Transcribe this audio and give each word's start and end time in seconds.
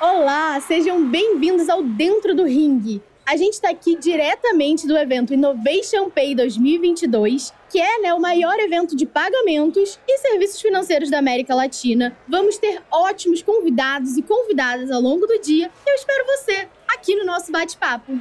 Olá, 0.00 0.58
sejam 0.62 1.06
bem-vindos 1.06 1.68
ao 1.68 1.82
Dentro 1.82 2.34
do 2.34 2.44
Ring. 2.44 3.02
A 3.26 3.36
gente 3.36 3.52
está 3.52 3.68
aqui 3.68 3.96
diretamente 3.96 4.86
do 4.86 4.96
evento 4.96 5.34
Innovation 5.34 6.08
Pay 6.08 6.34
2022, 6.34 7.52
que 7.68 7.78
é 7.78 8.00
né, 8.00 8.14
o 8.14 8.18
maior 8.18 8.58
evento 8.58 8.96
de 8.96 9.04
pagamentos 9.04 10.00
e 10.08 10.18
serviços 10.20 10.58
financeiros 10.58 11.10
da 11.10 11.18
América 11.18 11.54
Latina. 11.54 12.16
Vamos 12.26 12.56
ter 12.56 12.82
ótimos 12.90 13.42
convidados 13.42 14.16
e 14.16 14.22
convidadas 14.22 14.90
ao 14.90 15.02
longo 15.02 15.26
do 15.26 15.38
dia. 15.38 15.70
Eu 15.86 15.94
espero 15.94 16.24
você 16.24 16.66
aqui 16.88 17.14
no 17.14 17.26
nosso 17.26 17.52
bate-papo. 17.52 18.18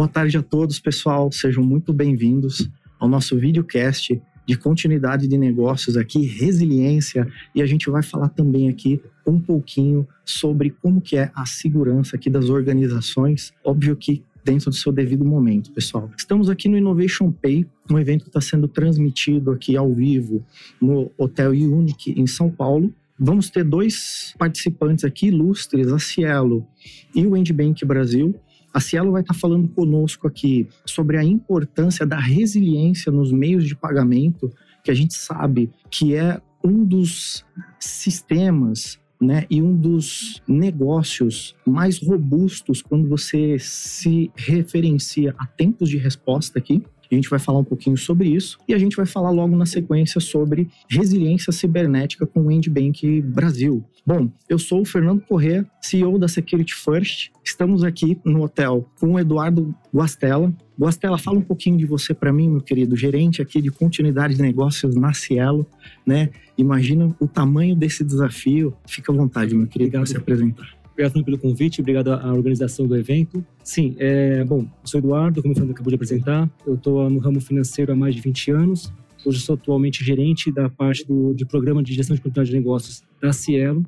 Boa 0.00 0.08
tarde 0.08 0.38
a 0.38 0.42
todos, 0.42 0.80
pessoal. 0.80 1.30
Sejam 1.30 1.62
muito 1.62 1.92
bem-vindos 1.92 2.70
ao 2.98 3.06
nosso 3.06 3.36
videocast 3.36 4.18
de 4.46 4.56
continuidade 4.56 5.28
de 5.28 5.36
negócios 5.36 5.94
aqui, 5.94 6.24
resiliência, 6.24 7.28
e 7.54 7.60
a 7.60 7.66
gente 7.66 7.90
vai 7.90 8.02
falar 8.02 8.30
também 8.30 8.70
aqui 8.70 8.98
um 9.26 9.38
pouquinho 9.38 10.08
sobre 10.24 10.70
como 10.70 11.02
que 11.02 11.18
é 11.18 11.30
a 11.34 11.44
segurança 11.44 12.16
aqui 12.16 12.30
das 12.30 12.48
organizações. 12.48 13.52
Óbvio 13.62 13.94
que 13.94 14.24
dentro 14.42 14.70
do 14.70 14.76
seu 14.76 14.90
devido 14.90 15.22
momento, 15.22 15.70
pessoal. 15.70 16.10
Estamos 16.16 16.48
aqui 16.48 16.66
no 16.66 16.78
Innovation 16.78 17.30
Pay, 17.30 17.66
um 17.90 17.98
evento 17.98 18.22
que 18.22 18.30
está 18.30 18.40
sendo 18.40 18.66
transmitido 18.68 19.50
aqui 19.50 19.76
ao 19.76 19.92
vivo 19.92 20.42
no 20.80 21.10
Hotel 21.18 21.50
Unique 21.50 22.18
em 22.18 22.26
São 22.26 22.50
Paulo. 22.50 22.90
Vamos 23.18 23.50
ter 23.50 23.64
dois 23.64 24.34
participantes 24.38 25.04
aqui 25.04 25.26
ilustres, 25.26 25.92
a 25.92 25.98
Cielo 25.98 26.66
e 27.14 27.26
o 27.26 27.36
Endbank 27.36 27.84
Brasil. 27.84 28.34
A 28.72 28.80
Cielo 28.80 29.12
vai 29.12 29.22
estar 29.22 29.34
falando 29.34 29.68
conosco 29.68 30.26
aqui 30.26 30.68
sobre 30.86 31.16
a 31.16 31.24
importância 31.24 32.06
da 32.06 32.18
resiliência 32.18 33.10
nos 33.10 33.32
meios 33.32 33.66
de 33.66 33.74
pagamento, 33.74 34.52
que 34.84 34.90
a 34.90 34.94
gente 34.94 35.14
sabe 35.14 35.70
que 35.90 36.14
é 36.14 36.40
um 36.64 36.84
dos 36.84 37.44
sistemas 37.78 39.00
né, 39.20 39.44
e 39.50 39.60
um 39.60 39.76
dos 39.76 40.42
negócios 40.48 41.54
mais 41.66 41.98
robustos 41.98 42.80
quando 42.80 43.08
você 43.08 43.58
se 43.58 44.30
referencia 44.34 45.34
a 45.36 45.46
tempos 45.46 45.88
de 45.90 45.98
resposta 45.98 46.58
aqui. 46.58 46.82
A 47.10 47.14
gente 47.14 47.28
vai 47.28 47.38
falar 47.38 47.58
um 47.58 47.64
pouquinho 47.64 47.96
sobre 47.96 48.28
isso 48.28 48.58
e 48.68 48.74
a 48.74 48.78
gente 48.78 48.96
vai 48.96 49.06
falar 49.06 49.30
logo 49.30 49.56
na 49.56 49.66
sequência 49.66 50.20
sobre 50.20 50.68
resiliência 50.88 51.52
cibernética 51.52 52.26
com 52.26 52.42
o 52.42 52.50
Endbank 52.50 53.20
Brasil. 53.22 53.84
Bom, 54.06 54.30
eu 54.48 54.58
sou 54.58 54.82
o 54.82 54.84
Fernando 54.84 55.20
Corrêa, 55.20 55.66
CEO 55.80 56.18
da 56.18 56.28
Security 56.28 56.74
First. 56.74 57.30
Estamos 57.44 57.84
aqui 57.84 58.18
no 58.24 58.42
hotel 58.42 58.88
com 58.98 59.14
o 59.14 59.18
Eduardo 59.18 59.74
Guastella. 59.94 60.54
Guastella, 60.78 61.18
fala 61.18 61.38
um 61.38 61.42
pouquinho 61.42 61.76
de 61.76 61.84
você 61.84 62.14
para 62.14 62.32
mim, 62.32 62.48
meu 62.48 62.60
querido, 62.60 62.96
gerente 62.96 63.42
aqui 63.42 63.60
de 63.60 63.70
continuidade 63.70 64.36
de 64.36 64.42
negócios 64.42 64.94
na 64.94 65.12
Cielo, 65.12 65.66
né? 66.06 66.30
Imagina 66.56 67.14
o 67.20 67.28
tamanho 67.28 67.76
desse 67.76 68.02
desafio. 68.02 68.74
Fica 68.86 69.12
à 69.12 69.14
vontade, 69.14 69.54
meu 69.54 69.66
querido, 69.66 69.92
para 69.92 70.06
se 70.06 70.16
apresentar. 70.16 70.79
Obrigado 71.00 71.24
pelo 71.24 71.38
convite, 71.38 71.80
obrigado 71.80 72.08
à 72.08 72.30
organização 72.30 72.86
do 72.86 72.94
evento. 72.94 73.42
Sim, 73.64 73.96
é, 73.98 74.44
bom, 74.44 74.66
sou 74.84 74.98
Eduardo, 74.98 75.40
como 75.40 75.52
o 75.52 75.54
Fernando 75.54 75.72
acabou 75.72 75.88
de 75.88 75.94
apresentar. 75.94 76.50
Eu 76.66 76.74
estou 76.74 77.08
no 77.08 77.18
ramo 77.18 77.40
financeiro 77.40 77.90
há 77.90 77.96
mais 77.96 78.14
de 78.14 78.20
20 78.20 78.50
anos. 78.50 78.92
Hoje 79.24 79.40
sou 79.40 79.54
atualmente 79.54 80.04
gerente 80.04 80.52
da 80.52 80.68
parte 80.68 81.06
do, 81.06 81.34
programa 81.46 81.82
de 81.82 81.94
gestão 81.94 82.14
de 82.14 82.20
continuidade 82.20 82.50
de 82.50 82.56
negócios 82.58 83.02
da 83.18 83.32
Cielo. 83.32 83.82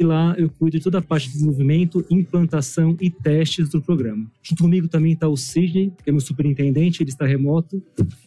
E 0.00 0.04
lá 0.04 0.34
eu 0.38 0.48
cuido 0.48 0.78
de 0.78 0.82
toda 0.82 0.98
a 0.98 1.02
parte 1.02 1.26
de 1.26 1.34
desenvolvimento, 1.34 2.02
implantação 2.10 2.96
e 2.98 3.10
testes 3.10 3.68
do 3.68 3.82
programa. 3.82 4.26
Junto 4.42 4.62
comigo 4.62 4.88
também 4.88 5.12
está 5.12 5.28
o 5.28 5.36
Sidney, 5.36 5.92
que 6.02 6.08
é 6.08 6.12
meu 6.12 6.20
superintendente, 6.22 7.02
ele 7.02 7.10
está 7.10 7.26
remoto, 7.26 7.82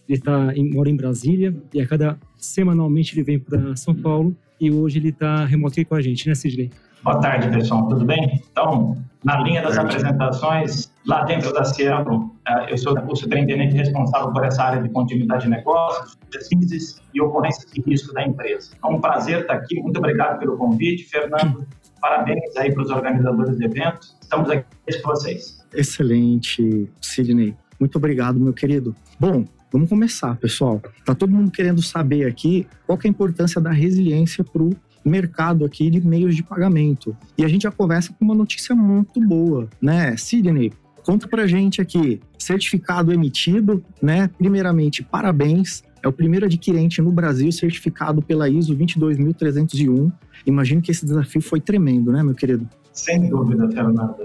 ele 0.08 0.22
tá 0.22 0.56
em, 0.56 0.70
mora 0.70 0.92
em 0.92 0.96
Brasília 0.96 1.56
e 1.74 1.82
a 1.82 1.88
cada 1.88 2.20
semanalmente 2.38 3.16
ele 3.16 3.24
vem 3.24 3.40
para 3.40 3.76
São 3.76 3.96
Paulo 3.96 4.38
e 4.62 4.70
hoje 4.70 5.00
ele 5.00 5.10
está 5.10 5.44
remoto 5.44 5.74
aqui 5.74 5.86
com 5.86 5.96
a 5.96 6.02
gente, 6.02 6.28
né, 6.28 6.36
Sidney? 6.36 6.70
Boa 7.04 7.20
tarde, 7.20 7.50
pessoal, 7.50 7.88
tudo 7.88 8.06
bem? 8.06 8.42
Então, 8.52 8.98
na 9.24 9.40
linha 9.42 9.62
das 9.62 9.78
apresentações, 9.78 10.92
lá 11.06 11.24
dentro 11.26 11.54
da 11.54 11.64
Cielo, 11.64 12.36
eh, 12.48 12.74
eu 12.74 12.78
sou 12.78 12.98
o 12.98 13.16
superintendente 13.16 13.76
responsável 13.76 14.32
por 14.32 14.44
essa 14.44 14.64
área 14.64 14.82
de 14.82 14.90
continuidade 14.90 15.44
de 15.44 15.50
negócios, 15.50 16.18
pesquisas 16.32 17.02
e 17.14 17.22
ocorrências 17.22 17.72
de 17.72 17.82
risco 17.82 18.14
da 18.14 18.24
empresa. 18.26 18.72
É 18.84 18.88
um 18.88 19.00
prazer 19.00 19.42
estar 19.42 19.54
aqui, 19.54 19.80
muito 19.80 19.98
obrigado 19.98 20.40
pelo 20.40 20.58
convite, 20.58 21.04
Fernando. 21.04 21.68
Parabéns 22.02 22.56
aí 22.58 22.74
para 22.74 22.84
os 22.84 22.90
organizadores 22.90 23.58
do 23.58 23.64
evento. 23.64 24.08
Estamos 24.22 24.50
aqui 24.50 24.66
com 25.02 25.10
vocês. 25.10 25.66
Excelente, 25.74 26.90
Sidney. 27.00 27.56
Muito 27.80 27.98
obrigado, 27.98 28.40
meu 28.40 28.54
querido. 28.54 28.96
Bom, 29.20 29.46
vamos 29.72 29.88
começar, 29.88 30.36
pessoal. 30.38 30.82
Tá 31.06 31.14
todo 31.14 31.32
mundo 31.32 31.52
querendo 31.52 31.82
saber 31.82 32.26
aqui 32.26 32.68
qual 32.86 32.98
é 33.04 33.08
a 33.08 33.10
importância 33.10 33.62
da 33.62 33.72
resiliência 33.72 34.44
para 34.44 34.64
o 34.64 34.76
mercado 35.08 35.66
aqui 35.66 35.90
de 35.90 36.06
meios 36.06 36.36
de 36.36 36.44
pagamento. 36.44 37.16
E 37.38 37.44
a 37.44 37.48
gente 37.48 37.64
já 37.64 37.72
conversa 37.72 38.14
com 38.14 38.26
uma 38.26 38.36
notícia 38.36 38.76
muito 38.76 39.20
boa, 39.20 39.70
né? 39.82 40.16
Sidney, 40.18 40.72
conta 41.04 41.28
pra 41.28 41.48
gente 41.48 41.82
aqui, 41.82 42.20
certificado 42.38 43.14
emitido, 43.14 43.84
né? 44.02 44.30
Primeiramente, 44.38 45.04
parabéns. 45.04 45.84
É 46.04 46.08
o 46.08 46.14
primeiro 46.14 46.46
adquirente 46.46 47.02
no 47.02 47.12
Brasil 47.12 47.52
certificado 47.52 48.22
pela 48.22 48.48
ISO 48.48 48.76
22301. 48.76 50.12
Imagino 50.46 50.82
que 50.82 50.92
esse 50.92 51.06
desafio 51.06 51.42
foi 51.42 51.60
tremendo, 51.60 52.12
né, 52.12 52.22
meu 52.24 52.36
querido? 52.36 52.70
Sem 52.94 53.30
dúvida, 53.30 53.70
Fernando. 53.70 54.16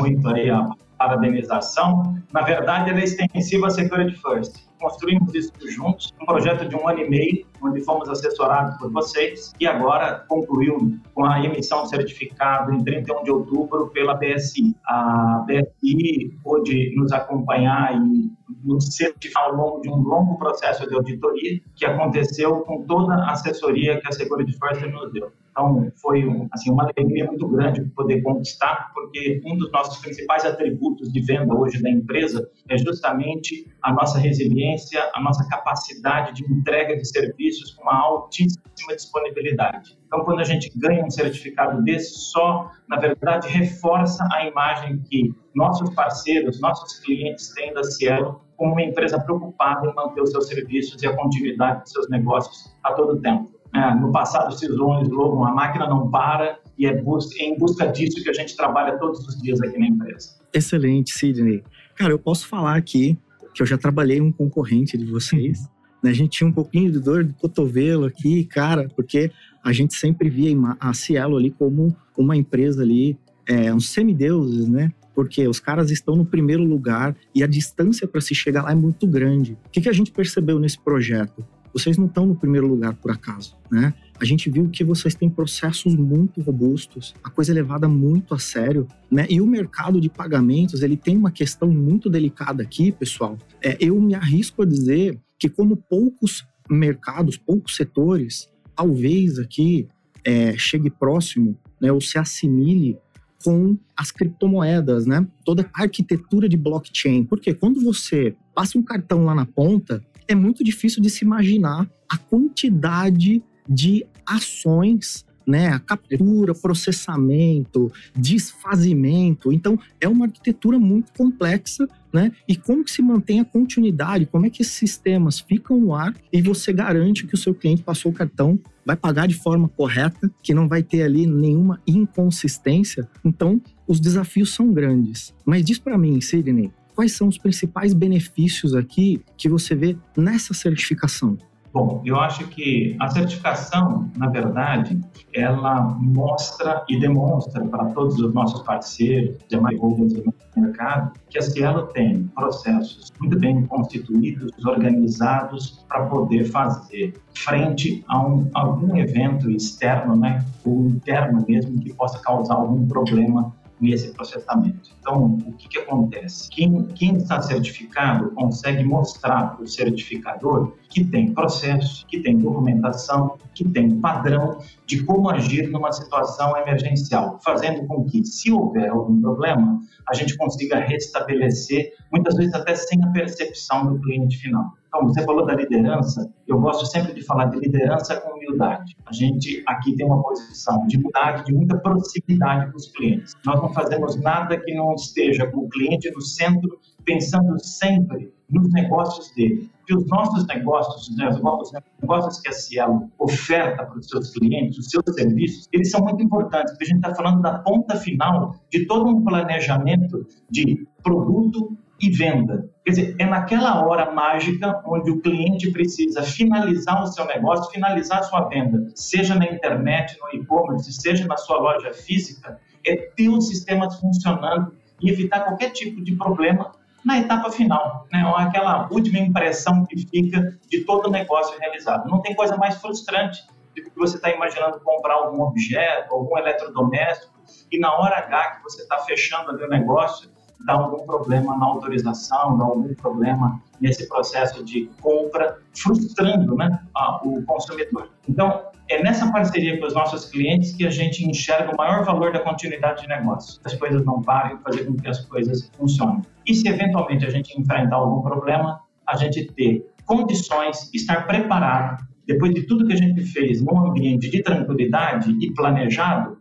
Muito 0.00 0.28
aí 0.28 0.50
a 0.50 0.68
parabenização. 1.00 2.14
Na 2.30 2.42
verdade, 2.42 2.90
ela 2.90 3.00
é 3.00 3.04
extensiva 3.04 3.68
à 3.68 3.70
Security 3.70 4.20
First 4.20 4.70
construímos 4.80 5.34
isso 5.34 5.52
juntos, 5.68 6.12
um 6.20 6.24
projeto 6.24 6.66
de 6.66 6.74
um 6.74 6.88
ano 6.88 7.00
e 7.00 7.08
meio, 7.08 7.46
onde 7.62 7.82
fomos 7.82 8.08
assessorados 8.08 8.76
por 8.78 8.90
vocês, 8.90 9.52
e 9.60 9.66
agora 9.66 10.24
concluiu 10.26 10.98
com 11.14 11.24
a 11.24 11.44
emissão 11.44 11.82
de 11.82 11.90
certificado 11.90 12.72
em 12.72 12.82
31 12.82 13.22
de 13.22 13.30
outubro 13.30 13.88
pela 13.88 14.14
BSI. 14.14 14.74
A 14.86 15.44
BSI 15.46 16.38
pôde 16.42 16.94
nos 16.96 17.12
acompanhar 17.12 17.94
e 17.94 18.32
certificar 18.80 19.44
ao 19.44 19.54
longo 19.54 19.80
de 19.80 19.88
um 19.88 19.96
longo 19.96 20.38
processo 20.38 20.88
de 20.88 20.94
auditoria 20.94 21.60
que 21.74 21.84
aconteceu 21.84 22.60
com 22.60 22.84
toda 22.84 23.14
a 23.14 23.32
assessoria 23.32 24.00
que 24.00 24.08
a 24.08 24.12
Security 24.12 24.52
First 24.58 24.82
nos 24.86 25.12
deu. 25.12 25.32
Então, 25.50 25.92
foi 26.00 26.24
assim, 26.52 26.70
uma 26.70 26.84
alegria 26.84 27.26
muito 27.26 27.46
grande 27.48 27.84
poder 27.90 28.22
conquistar, 28.22 28.90
porque 28.94 29.42
um 29.44 29.56
dos 29.56 29.70
nossos 29.72 29.98
principais 29.98 30.44
atributos 30.44 31.12
de 31.12 31.20
venda 31.20 31.54
hoje 31.54 31.82
da 31.82 31.90
empresa 31.90 32.48
é 32.68 32.78
justamente 32.78 33.70
a 33.82 33.92
nossa 33.92 34.18
resiliência, 34.18 35.10
a 35.14 35.20
nossa 35.20 35.46
capacidade 35.48 36.34
de 36.34 36.52
entrega 36.52 36.96
de 36.96 37.04
serviços 37.06 37.72
com 37.72 37.82
uma 37.82 37.98
altíssima 38.00 38.94
disponibilidade. 38.94 39.98
Então, 40.06 40.24
quando 40.24 40.40
a 40.40 40.44
gente 40.44 40.70
ganha 40.78 41.04
um 41.04 41.10
certificado 41.10 41.82
desse, 41.82 42.14
só, 42.14 42.70
na 42.88 42.98
verdade, 42.98 43.48
reforça 43.48 44.26
a 44.32 44.46
imagem 44.46 45.00
que 45.02 45.34
nossos 45.54 45.90
parceiros, 45.94 46.60
nossos 46.60 47.00
clientes 47.00 47.52
têm 47.54 47.74
da 47.74 47.82
Cielo 47.82 48.40
como 48.60 48.72
uma 48.72 48.82
empresa 48.82 49.18
preocupada 49.18 49.88
em 49.88 49.94
manter 49.94 50.20
os 50.20 50.30
seus 50.32 50.46
serviços 50.46 51.02
e 51.02 51.06
a 51.06 51.16
continuidade 51.16 51.80
dos 51.80 51.92
seus 51.92 52.10
negócios 52.10 52.70
a 52.84 52.92
todo 52.92 53.18
tempo. 53.18 53.50
É, 53.74 53.94
no 53.94 54.12
passado 54.12 54.52
se 54.52 54.70
usou 54.70 54.98
um 54.98 55.00
slogan, 55.00 55.48
a 55.48 55.54
máquina 55.54 55.88
não 55.88 56.10
para, 56.10 56.58
e 56.76 56.84
é, 56.86 56.90
é 56.90 57.42
em 57.42 57.58
busca 57.58 57.86
disso 57.86 58.22
que 58.22 58.28
a 58.28 58.34
gente 58.34 58.54
trabalha 58.54 58.98
todos 58.98 59.26
os 59.26 59.40
dias 59.40 59.62
aqui 59.62 59.78
na 59.78 59.86
empresa. 59.86 60.36
Excelente, 60.52 61.10
Sidney. 61.10 61.64
Cara, 61.96 62.12
eu 62.12 62.18
posso 62.18 62.46
falar 62.46 62.76
aqui 62.76 63.18
que 63.54 63.62
eu 63.62 63.66
já 63.66 63.78
trabalhei 63.78 64.20
um 64.20 64.30
concorrente 64.30 64.98
de 64.98 65.06
vocês. 65.06 65.66
Né? 66.02 66.10
A 66.10 66.14
gente 66.14 66.36
tinha 66.36 66.48
um 66.48 66.52
pouquinho 66.52 66.92
de 66.92 67.00
dor 67.00 67.24
de 67.24 67.32
cotovelo 67.32 68.04
aqui, 68.04 68.44
cara, 68.44 68.90
porque 68.94 69.30
a 69.64 69.72
gente 69.72 69.94
sempre 69.94 70.28
via 70.28 70.54
a 70.78 70.92
Cielo 70.92 71.38
ali 71.38 71.50
como 71.50 71.96
uma 72.14 72.36
empresa 72.36 72.82
ali, 72.82 73.18
é, 73.48 73.72
uns 73.72 73.88
semideuses, 73.88 74.68
né? 74.68 74.92
Porque 75.20 75.46
os 75.46 75.60
caras 75.60 75.90
estão 75.90 76.16
no 76.16 76.24
primeiro 76.24 76.64
lugar 76.64 77.14
e 77.34 77.42
a 77.42 77.46
distância 77.46 78.08
para 78.08 78.22
se 78.22 78.34
chegar 78.34 78.62
lá 78.62 78.72
é 78.72 78.74
muito 78.74 79.06
grande. 79.06 79.52
O 79.66 79.68
que, 79.70 79.82
que 79.82 79.88
a 79.90 79.92
gente 79.92 80.10
percebeu 80.10 80.58
nesse 80.58 80.80
projeto? 80.80 81.44
vocês 81.72 81.96
não 81.96 82.06
estão 82.06 82.26
no 82.26 82.34
primeiro 82.34 82.66
lugar 82.66 82.94
por 82.94 83.12
acaso, 83.12 83.56
né? 83.70 83.94
A 84.18 84.24
gente 84.24 84.50
viu 84.50 84.68
que 84.68 84.82
vocês 84.82 85.14
têm 85.14 85.30
processos 85.30 85.94
muito 85.94 86.40
robustos, 86.40 87.14
a 87.22 87.30
coisa 87.30 87.52
é 87.52 87.54
levada 87.54 87.86
muito 87.86 88.34
a 88.34 88.40
sério, 88.40 88.88
né? 89.08 89.24
E 89.30 89.40
o 89.40 89.46
mercado 89.46 90.00
de 90.00 90.08
pagamentos, 90.08 90.82
ele 90.82 90.96
tem 90.96 91.16
uma 91.16 91.30
questão 91.30 91.70
muito 91.70 92.10
delicada 92.10 92.60
aqui, 92.62 92.90
pessoal. 92.90 93.38
É, 93.62 93.76
eu 93.78 94.00
me 94.00 94.14
arrisco 94.14 94.62
a 94.62 94.66
dizer 94.66 95.16
que 95.38 95.48
como 95.48 95.76
poucos 95.76 96.44
mercados, 96.68 97.36
poucos 97.36 97.76
setores, 97.76 98.50
talvez 98.74 99.38
aqui 99.38 99.86
é, 100.24 100.58
chegue 100.58 100.90
próximo, 100.90 101.56
né? 101.80 101.92
Ou 101.92 102.00
se 102.00 102.18
assimile 102.18 102.98
com 103.42 103.76
as 103.96 104.10
criptomoedas, 104.10 105.06
né? 105.06 105.26
Toda 105.44 105.68
a 105.74 105.82
arquitetura 105.82 106.48
de 106.48 106.56
blockchain. 106.56 107.24
Porque 107.24 107.54
quando 107.54 107.80
você 107.80 108.34
passa 108.54 108.78
um 108.78 108.82
cartão 108.82 109.24
lá 109.24 109.34
na 109.34 109.46
ponta, 109.46 110.04
é 110.28 110.34
muito 110.34 110.62
difícil 110.62 111.02
de 111.02 111.10
se 111.10 111.24
imaginar 111.24 111.90
a 112.08 112.16
quantidade 112.16 113.42
de 113.68 114.06
ações 114.26 115.24
né? 115.50 115.68
A 115.68 115.80
captura, 115.80 116.54
processamento, 116.54 117.92
desfazimento. 118.14 119.52
Então, 119.52 119.78
é 120.00 120.08
uma 120.08 120.26
arquitetura 120.26 120.78
muito 120.78 121.12
complexa, 121.12 121.88
né? 122.12 122.32
E 122.48 122.56
como 122.56 122.84
que 122.84 122.90
se 122.90 123.02
mantém 123.02 123.40
a 123.40 123.44
continuidade? 123.44 124.26
Como 124.26 124.46
é 124.46 124.50
que 124.50 124.62
esses 124.62 124.74
sistemas 124.74 125.40
ficam 125.40 125.78
no 125.78 125.94
ar 125.94 126.14
e 126.32 126.40
você 126.40 126.72
garante 126.72 127.26
que 127.26 127.34
o 127.34 127.38
seu 127.38 127.54
cliente 127.54 127.82
passou 127.82 128.12
o 128.12 128.14
cartão, 128.14 128.58
vai 128.86 128.96
pagar 128.96 129.26
de 129.26 129.34
forma 129.34 129.68
correta, 129.68 130.30
que 130.42 130.54
não 130.54 130.68
vai 130.68 130.82
ter 130.82 131.02
ali 131.02 131.26
nenhuma 131.26 131.80
inconsistência? 131.86 133.08
Então, 133.24 133.60
os 133.86 133.98
desafios 133.98 134.54
são 134.54 134.72
grandes. 134.72 135.34
Mas 135.44 135.64
diz 135.64 135.78
para 135.78 135.98
mim, 135.98 136.20
Sidney, 136.20 136.70
quais 136.94 137.12
são 137.12 137.28
os 137.28 137.38
principais 137.38 137.92
benefícios 137.92 138.74
aqui 138.74 139.20
que 139.36 139.48
você 139.48 139.74
vê 139.74 139.96
nessa 140.16 140.54
certificação? 140.54 141.36
Bom, 141.72 142.02
eu 142.04 142.18
acho 142.18 142.48
que 142.48 142.96
a 142.98 143.08
certificação, 143.08 144.10
na 144.16 144.28
verdade, 144.28 145.00
ela 145.32 145.80
mostra 146.00 146.84
e 146.88 146.98
demonstra 146.98 147.64
para 147.64 147.86
todos 147.86 148.18
os 148.18 148.34
nossos 148.34 148.62
parceiros, 148.62 149.36
demais 149.48 149.78
holdings 149.78 150.14
do 150.14 150.34
mercado, 150.56 151.12
que 151.28 151.38
a 151.38 151.42
Cielo 151.42 151.86
tem 151.88 152.24
processos 152.34 153.12
muito 153.20 153.38
bem 153.38 153.64
constituídos, 153.66 154.52
organizados, 154.64 155.84
para 155.88 156.06
poder 156.06 156.44
fazer 156.44 157.14
frente 157.34 158.04
a 158.08 158.20
um, 158.20 158.50
algum 158.52 158.96
evento 158.96 159.48
externo, 159.48 160.16
né, 160.16 160.44
ou 160.64 160.86
interno 160.86 161.44
mesmo, 161.48 161.78
que 161.78 161.94
possa 161.94 162.18
causar 162.18 162.54
algum 162.54 162.86
problema 162.88 163.54
nesse 163.80 164.12
processamento. 164.12 164.90
Então, 165.00 165.38
o 165.46 165.52
que, 165.52 165.68
que 165.68 165.78
acontece? 165.78 166.48
Quem, 166.50 166.84
quem 166.88 167.16
está 167.16 167.40
certificado 167.40 168.30
consegue 168.32 168.84
mostrar 168.84 169.54
para 169.54 169.64
o 169.64 169.66
certificador 169.66 170.74
que 170.88 171.04
tem 171.04 171.32
processo, 171.32 172.04
que 172.06 172.20
tem 172.20 172.38
documentação, 172.38 173.38
que 173.54 173.66
tem 173.68 174.00
padrão 174.00 174.58
de 174.86 175.02
como 175.04 175.30
agir 175.30 175.70
numa 175.70 175.92
situação 175.92 176.56
emergencial, 176.56 177.38
fazendo 177.44 177.86
com 177.86 178.04
que, 178.04 178.24
se 178.24 178.52
houver 178.52 178.90
algum 178.90 179.20
problema, 179.20 179.80
a 180.08 180.14
gente 180.14 180.36
consiga 180.36 180.78
restabelecer, 180.78 181.92
muitas 182.12 182.36
vezes 182.36 182.54
até 182.54 182.74
sem 182.74 183.02
a 183.04 183.08
percepção 183.08 183.86
do 183.86 184.00
cliente 184.00 184.36
final. 184.36 184.79
Então, 184.90 185.06
você 185.06 185.24
falou 185.24 185.46
da 185.46 185.54
liderança, 185.54 186.28
eu 186.48 186.58
gosto 186.58 186.84
sempre 186.84 187.14
de 187.14 187.24
falar 187.24 187.44
de 187.44 187.60
liderança 187.60 188.20
com 188.20 188.32
humildade. 188.32 188.96
A 189.06 189.12
gente 189.12 189.62
aqui 189.68 189.94
tem 189.94 190.04
uma 190.04 190.20
posição 190.20 190.84
de 190.88 190.96
humildade, 190.96 191.44
de 191.44 191.54
muita 191.54 191.78
proximidade 191.78 192.72
com 192.72 192.76
os 192.76 192.88
clientes. 192.88 193.36
Nós 193.46 193.62
não 193.62 193.72
fazemos 193.72 194.20
nada 194.20 194.58
que 194.58 194.74
não 194.74 194.92
esteja 194.94 195.46
com 195.46 195.60
o 195.60 195.68
cliente 195.68 196.10
no 196.10 196.20
centro, 196.20 196.80
pensando 197.04 197.56
sempre 197.64 198.34
nos 198.50 198.68
negócios 198.72 199.32
dele. 199.36 199.70
Porque 199.78 199.94
os 199.94 200.08
nossos 200.08 200.44
negócios, 200.48 201.08
os 201.08 201.16
negócios 201.16 202.40
que 202.40 202.48
a 202.48 202.52
Cielo 202.52 203.08
oferta 203.16 203.86
para 203.86 203.96
os 203.96 204.08
seus 204.08 204.30
clientes, 204.30 204.76
os 204.76 204.90
seus 204.90 205.04
serviços, 205.14 205.68
eles 205.72 205.88
são 205.88 206.00
muito 206.00 206.20
importantes, 206.20 206.72
porque 206.72 206.84
a 206.84 206.88
gente 206.88 206.96
está 206.96 207.14
falando 207.14 207.42
da 207.42 207.60
ponta 207.60 207.94
final 207.94 208.56
de 208.72 208.86
todo 208.86 209.08
um 209.08 209.22
planejamento 209.22 210.26
de 210.50 210.84
produto 211.02 211.76
e 212.00 212.10
venda. 212.10 212.68
Quer 212.84 212.90
dizer, 212.90 213.16
é 213.18 213.26
naquela 213.26 213.86
hora 213.86 214.10
mágica 214.10 214.82
onde 214.86 215.10
o 215.10 215.20
cliente 215.20 215.70
precisa 215.70 216.22
finalizar 216.22 217.02
o 217.02 217.06
seu 217.06 217.26
negócio, 217.26 217.70
finalizar 217.70 218.20
a 218.20 218.22
sua 218.22 218.48
venda, 218.48 218.90
seja 218.94 219.34
na 219.34 219.44
internet, 219.44 220.18
no 220.20 220.40
e-commerce, 220.40 220.92
seja 220.92 221.26
na 221.26 221.36
sua 221.36 221.58
loja 221.58 221.92
física, 221.92 222.58
é 222.86 222.96
ter 222.96 223.28
os 223.28 223.48
sistemas 223.48 224.00
funcionando 224.00 224.72
e 225.00 225.10
evitar 225.10 225.40
qualquer 225.40 225.70
tipo 225.70 226.02
de 226.02 226.16
problema 226.16 226.72
na 227.04 227.18
etapa 227.18 227.50
final, 227.50 228.06
né? 228.12 228.26
Ou 228.26 228.36
aquela 228.36 228.88
última 228.90 229.18
impressão 229.18 229.84
que 229.86 229.98
fica 229.98 230.58
de 230.68 230.84
todo 230.84 231.06
o 231.06 231.10
negócio 231.10 231.58
realizado. 231.58 232.08
Não 232.08 232.20
tem 232.20 232.34
coisa 232.34 232.56
mais 232.56 232.76
frustrante 232.80 233.42
do 233.74 233.82
que 233.82 233.96
você 233.96 234.16
está 234.16 234.30
imaginando 234.30 234.80
comprar 234.80 235.14
algum 235.14 235.42
objeto, 235.42 236.12
algum 236.12 236.36
eletrodoméstico, 236.36 237.40
e 237.70 237.78
na 237.78 237.94
hora 237.94 238.18
H 238.18 238.56
que 238.56 238.62
você 238.62 238.82
está 238.82 238.98
fechando 238.98 239.50
ali 239.50 239.64
o 239.64 239.68
negócio, 239.68 240.30
dá 240.66 240.74
algum 240.74 241.04
problema 241.04 241.56
na 241.56 241.66
autorização, 241.66 242.56
dá 242.58 242.64
algum 242.64 242.94
problema 242.94 243.60
nesse 243.80 244.08
processo 244.08 244.64
de 244.64 244.90
compra, 245.00 245.58
frustrando 245.74 246.54
né, 246.56 246.80
o 247.24 247.42
consumidor. 247.42 248.10
Então, 248.28 248.62
é 248.88 249.02
nessa 249.02 249.30
parceria 249.30 249.78
com 249.78 249.86
os 249.86 249.94
nossos 249.94 250.24
clientes 250.26 250.74
que 250.74 250.86
a 250.86 250.90
gente 250.90 251.24
enxerga 251.24 251.72
o 251.72 251.76
maior 251.76 252.04
valor 252.04 252.32
da 252.32 252.40
continuidade 252.40 253.02
de 253.02 253.08
negócio. 253.08 253.60
As 253.64 253.74
coisas 253.74 254.04
não 254.04 254.20
parem, 254.20 254.58
fazer 254.58 254.84
com 254.84 254.96
que 254.96 255.08
as 255.08 255.24
coisas 255.26 255.70
funcionem. 255.76 256.22
E 256.46 256.54
se 256.54 256.68
eventualmente 256.68 257.24
a 257.24 257.30
gente 257.30 257.58
enfrentar 257.58 257.96
algum 257.96 258.20
problema, 258.20 258.80
a 259.06 259.16
gente 259.16 259.46
ter 259.52 259.86
condições, 260.04 260.90
estar 260.92 261.26
preparado, 261.26 262.04
depois 262.26 262.54
de 262.54 262.62
tudo 262.62 262.86
que 262.86 262.92
a 262.92 262.96
gente 262.96 263.22
fez 263.22 263.62
num 263.62 263.78
ambiente 263.86 264.28
de 264.28 264.42
tranquilidade 264.42 265.36
e 265.40 265.52
planejado, 265.54 266.38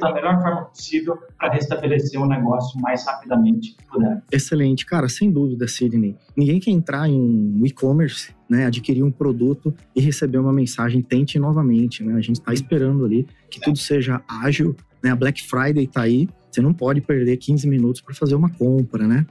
da 0.00 0.12
melhor 0.12 0.40
forma 0.42 0.64
possível 0.64 1.16
para 1.38 1.52
restabelecer 1.52 2.20
o 2.20 2.26
negócio 2.26 2.80
mais 2.80 3.04
rapidamente 3.06 3.76
puder. 3.90 4.22
Excelente, 4.30 4.84
cara, 4.86 5.08
sem 5.08 5.30
dúvida, 5.30 5.66
Sidney. 5.66 6.16
Ninguém 6.36 6.60
quer 6.60 6.70
entrar 6.70 7.08
em 7.08 7.60
e-commerce, 7.64 8.34
né, 8.48 8.66
adquirir 8.66 9.02
um 9.02 9.10
produto 9.10 9.74
e 9.94 10.00
receber 10.00 10.38
uma 10.38 10.52
mensagem, 10.52 11.02
tente 11.02 11.38
novamente, 11.38 12.02
né? 12.02 12.14
A 12.14 12.20
gente 12.20 12.40
está 12.40 12.52
esperando 12.52 13.04
ali 13.04 13.26
que 13.50 13.60
tudo 13.60 13.78
seja 13.78 14.22
ágil, 14.28 14.76
né? 15.02 15.10
A 15.10 15.16
Black 15.16 15.42
Friday 15.42 15.84
está 15.84 16.02
aí, 16.02 16.28
você 16.50 16.60
não 16.60 16.74
pode 16.74 17.00
perder 17.00 17.36
15 17.36 17.68
minutos 17.68 18.00
para 18.00 18.14
fazer 18.14 18.34
uma 18.34 18.50
compra, 18.50 19.06
né? 19.06 19.26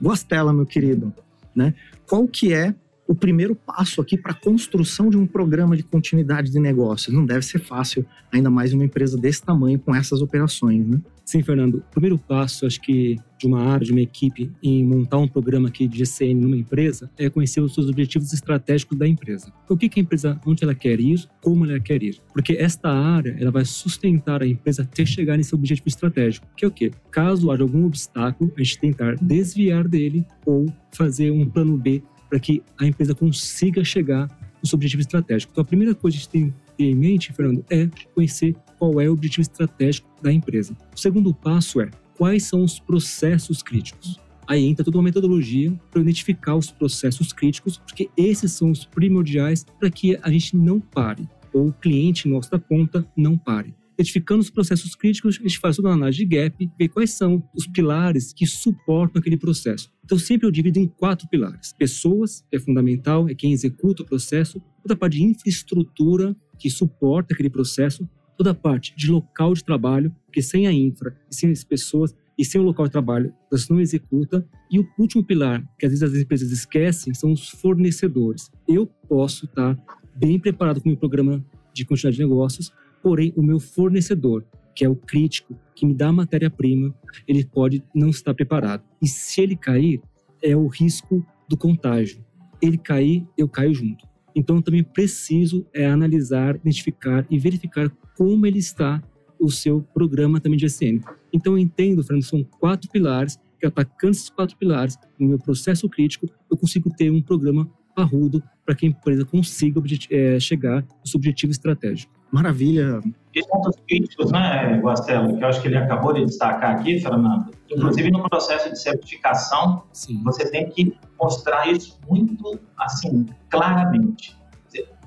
Gostela, 0.00 0.52
meu 0.52 0.66
querido, 0.66 1.12
né? 1.54 1.74
Qual 2.06 2.26
que 2.26 2.52
é 2.52 2.74
o 3.06 3.14
primeiro 3.14 3.54
passo 3.54 4.00
aqui 4.00 4.16
para 4.16 4.32
a 4.32 4.34
construção 4.34 5.10
de 5.10 5.16
um 5.16 5.26
programa 5.26 5.76
de 5.76 5.82
continuidade 5.82 6.50
de 6.50 6.58
negócios. 6.58 7.14
Não 7.14 7.24
deve 7.24 7.44
ser 7.44 7.58
fácil, 7.58 8.04
ainda 8.32 8.50
mais 8.50 8.72
uma 8.72 8.84
empresa 8.84 9.18
desse 9.18 9.42
tamanho 9.42 9.78
com 9.78 9.94
essas 9.94 10.22
operações, 10.22 10.86
né? 10.86 11.00
Sim, 11.24 11.42
Fernando. 11.42 11.76
O 11.76 11.90
primeiro 11.90 12.18
passo, 12.18 12.66
acho 12.66 12.80
que 12.80 13.16
de 13.38 13.46
uma 13.46 13.62
área, 13.62 13.84
de 13.84 13.92
uma 13.92 14.00
equipe, 14.00 14.50
em 14.62 14.84
montar 14.84 15.18
um 15.18 15.26
programa 15.26 15.68
aqui 15.68 15.88
de 15.88 15.98
GCN 15.98 16.40
numa 16.40 16.56
empresa, 16.56 17.10
é 17.16 17.30
conhecer 17.30 17.60
os 17.60 17.72
seus 17.72 17.88
objetivos 17.88 18.32
estratégicos 18.32 18.96
da 18.98 19.08
empresa. 19.08 19.52
O 19.68 19.76
que, 19.76 19.88
que 19.88 20.00
a 20.00 20.02
empresa, 20.02 20.38
onde 20.46 20.62
ela 20.64 20.74
quer 20.74 21.00
ir, 21.00 21.26
como 21.42 21.64
ela 21.64 21.80
quer 21.80 22.02
ir. 22.02 22.20
Porque 22.32 22.52
esta 22.52 22.90
área, 22.90 23.36
ela 23.40 23.50
vai 23.50 23.64
sustentar 23.64 24.42
a 24.42 24.46
empresa 24.46 24.82
até 24.82 25.04
chegar 25.04 25.36
nesse 25.36 25.54
objetivo 25.54 25.88
estratégico, 25.88 26.46
que 26.56 26.64
é 26.64 26.68
o 26.68 26.70
quê? 26.70 26.90
Caso 27.10 27.50
haja 27.50 27.62
algum 27.62 27.86
obstáculo, 27.86 28.52
a 28.56 28.62
gente 28.62 28.78
tentar 28.78 29.16
desviar 29.16 29.88
dele 29.88 30.26
ou 30.44 30.66
fazer 30.92 31.30
um 31.30 31.48
plano 31.48 31.76
B 31.76 32.02
para 32.34 32.40
que 32.40 32.60
a 32.80 32.84
empresa 32.84 33.14
consiga 33.14 33.84
chegar 33.84 34.26
no 34.60 34.68
seu 34.68 34.74
objetivo 34.74 35.00
estratégico. 35.00 35.52
Então, 35.52 35.62
a 35.62 35.64
primeira 35.64 35.94
coisa 35.94 36.16
que 36.16 36.18
a 36.18 36.24
gente 36.24 36.30
tem 36.30 36.50
que 36.50 36.72
ter 36.76 36.84
em 36.90 36.94
mente, 36.96 37.32
Fernando, 37.32 37.64
é 37.70 37.88
conhecer 38.12 38.56
qual 38.76 39.00
é 39.00 39.08
o 39.08 39.12
objetivo 39.12 39.42
estratégico 39.42 40.08
da 40.20 40.32
empresa. 40.32 40.76
O 40.92 40.98
segundo 40.98 41.32
passo 41.32 41.80
é 41.80 41.88
quais 42.18 42.42
são 42.42 42.64
os 42.64 42.80
processos 42.80 43.62
críticos. 43.62 44.18
Aí 44.48 44.64
entra 44.64 44.84
toda 44.84 44.96
uma 44.96 45.04
metodologia 45.04 45.72
para 45.92 46.00
identificar 46.00 46.56
os 46.56 46.72
processos 46.72 47.32
críticos, 47.32 47.78
porque 47.78 48.10
esses 48.16 48.50
são 48.50 48.72
os 48.72 48.84
primordiais 48.84 49.64
para 49.78 49.88
que 49.88 50.18
a 50.20 50.28
gente 50.28 50.56
não 50.56 50.80
pare, 50.80 51.28
ou 51.52 51.68
o 51.68 51.72
cliente 51.72 52.26
nosso 52.26 52.50
da 52.50 52.58
ponta 52.58 53.06
não 53.16 53.38
pare 53.38 53.72
identificando 53.94 54.40
os 54.40 54.50
processos 54.50 54.94
críticos, 54.94 55.38
a 55.38 55.42
gente 55.42 55.58
faz 55.58 55.76
toda 55.76 55.88
uma 55.88 55.94
análise 55.94 56.18
de 56.18 56.26
gap, 56.26 56.70
ver 56.78 56.88
quais 56.88 57.10
são 57.10 57.42
os 57.54 57.66
pilares 57.66 58.32
que 58.32 58.46
suportam 58.46 59.20
aquele 59.20 59.36
processo. 59.36 59.90
Então, 60.04 60.18
sempre 60.18 60.46
eu 60.46 60.50
divido 60.50 60.78
em 60.78 60.86
quatro 60.86 61.28
pilares. 61.28 61.72
Pessoas, 61.72 62.44
que 62.50 62.56
é 62.56 62.60
fundamental, 62.60 63.28
é 63.28 63.34
quem 63.34 63.52
executa 63.52 64.02
o 64.02 64.06
processo. 64.06 64.60
Toda 64.82 64.94
a 64.94 64.96
parte 64.96 65.16
de 65.16 65.24
infraestrutura, 65.24 66.36
que 66.58 66.68
suporta 66.68 67.32
aquele 67.32 67.50
processo. 67.50 68.08
Toda 68.36 68.50
a 68.50 68.54
parte 68.54 68.94
de 68.96 69.10
local 69.10 69.54
de 69.54 69.62
trabalho, 69.62 70.14
porque 70.26 70.42
sem 70.42 70.66
a 70.66 70.72
infra 70.72 71.16
e 71.30 71.34
sem 71.34 71.50
as 71.50 71.62
pessoas 71.62 72.14
e 72.36 72.44
sem 72.44 72.60
o 72.60 72.64
local 72.64 72.86
de 72.86 72.92
trabalho, 72.92 73.32
você 73.48 73.72
não 73.72 73.80
executa. 73.80 74.44
E 74.68 74.80
o 74.80 74.88
último 74.98 75.22
pilar, 75.22 75.64
que 75.78 75.86
às 75.86 75.92
vezes 75.92 76.02
as 76.02 76.20
empresas 76.20 76.50
esquecem, 76.50 77.14
são 77.14 77.32
os 77.32 77.48
fornecedores. 77.48 78.50
Eu 78.68 78.86
posso 79.08 79.46
estar 79.46 79.78
bem 80.16 80.38
preparado 80.38 80.80
com 80.80 80.88
o 80.88 80.92
meu 80.92 80.98
programa 80.98 81.44
de 81.72 81.84
continuidade 81.84 82.16
de 82.16 82.22
negócios, 82.22 82.72
Porém, 83.04 83.34
o 83.36 83.42
meu 83.42 83.60
fornecedor, 83.60 84.46
que 84.74 84.82
é 84.82 84.88
o 84.88 84.96
crítico, 84.96 85.54
que 85.76 85.84
me 85.84 85.92
dá 85.92 86.08
a 86.08 86.12
matéria-prima, 86.12 86.94
ele 87.28 87.44
pode 87.44 87.84
não 87.94 88.08
estar 88.08 88.32
preparado. 88.32 88.82
E 89.02 89.06
se 89.06 89.42
ele 89.42 89.54
cair, 89.54 90.00
é 90.42 90.56
o 90.56 90.66
risco 90.66 91.22
do 91.46 91.54
contágio. 91.54 92.24
Ele 92.62 92.78
cair, 92.78 93.26
eu 93.36 93.46
caio 93.46 93.74
junto. 93.74 94.08
Então, 94.34 94.62
também 94.62 94.82
preciso 94.82 95.66
é 95.74 95.84
analisar, 95.84 96.56
identificar 96.56 97.26
e 97.30 97.38
verificar 97.38 97.90
como 98.16 98.46
ele 98.46 98.58
está 98.58 99.02
o 99.38 99.50
seu 99.50 99.82
programa 99.82 100.40
também 100.40 100.58
de 100.58 100.64
SN. 100.64 101.00
Então, 101.30 101.52
eu 101.52 101.58
entendo, 101.58 102.02
Fernando, 102.02 102.24
são 102.24 102.42
quatro 102.42 102.90
pilares, 102.90 103.38
que 103.60 103.66
atacando 103.66 104.12
esses 104.12 104.30
quatro 104.30 104.56
pilares, 104.56 104.96
no 105.20 105.28
meu 105.28 105.38
processo 105.38 105.90
crítico, 105.90 106.26
eu 106.50 106.56
consigo 106.56 106.88
ter 106.88 107.10
um 107.10 107.20
programa 107.20 107.70
parrudo 107.94 108.42
para 108.64 108.74
que 108.74 108.86
a 108.86 108.88
empresa 108.88 109.26
consiga 109.26 109.78
é, 110.10 110.40
chegar 110.40 110.86
ao 111.00 111.06
seu 111.06 111.18
objetivo 111.18 111.52
estratégico. 111.52 112.23
Maravilha. 112.34 113.00
E 113.32 113.46
pontos 113.46 113.76
críticos, 113.86 114.32
né, 114.32 114.80
Guastelo, 114.82 115.36
que 115.36 115.44
eu 115.44 115.48
acho 115.48 115.62
que 115.62 115.68
ele 115.68 115.76
acabou 115.76 116.12
de 116.12 116.24
destacar 116.24 116.72
aqui, 116.72 116.98
Fernando. 116.98 117.52
Inclusive 117.70 118.10
no 118.10 118.28
processo 118.28 118.70
de 118.70 118.80
certificação, 118.80 119.84
Sim. 119.92 120.20
você 120.24 120.50
tem 120.50 120.68
que 120.68 120.96
mostrar 121.20 121.68
isso 121.68 121.96
muito, 122.08 122.58
assim, 122.76 123.24
claramente 123.48 124.36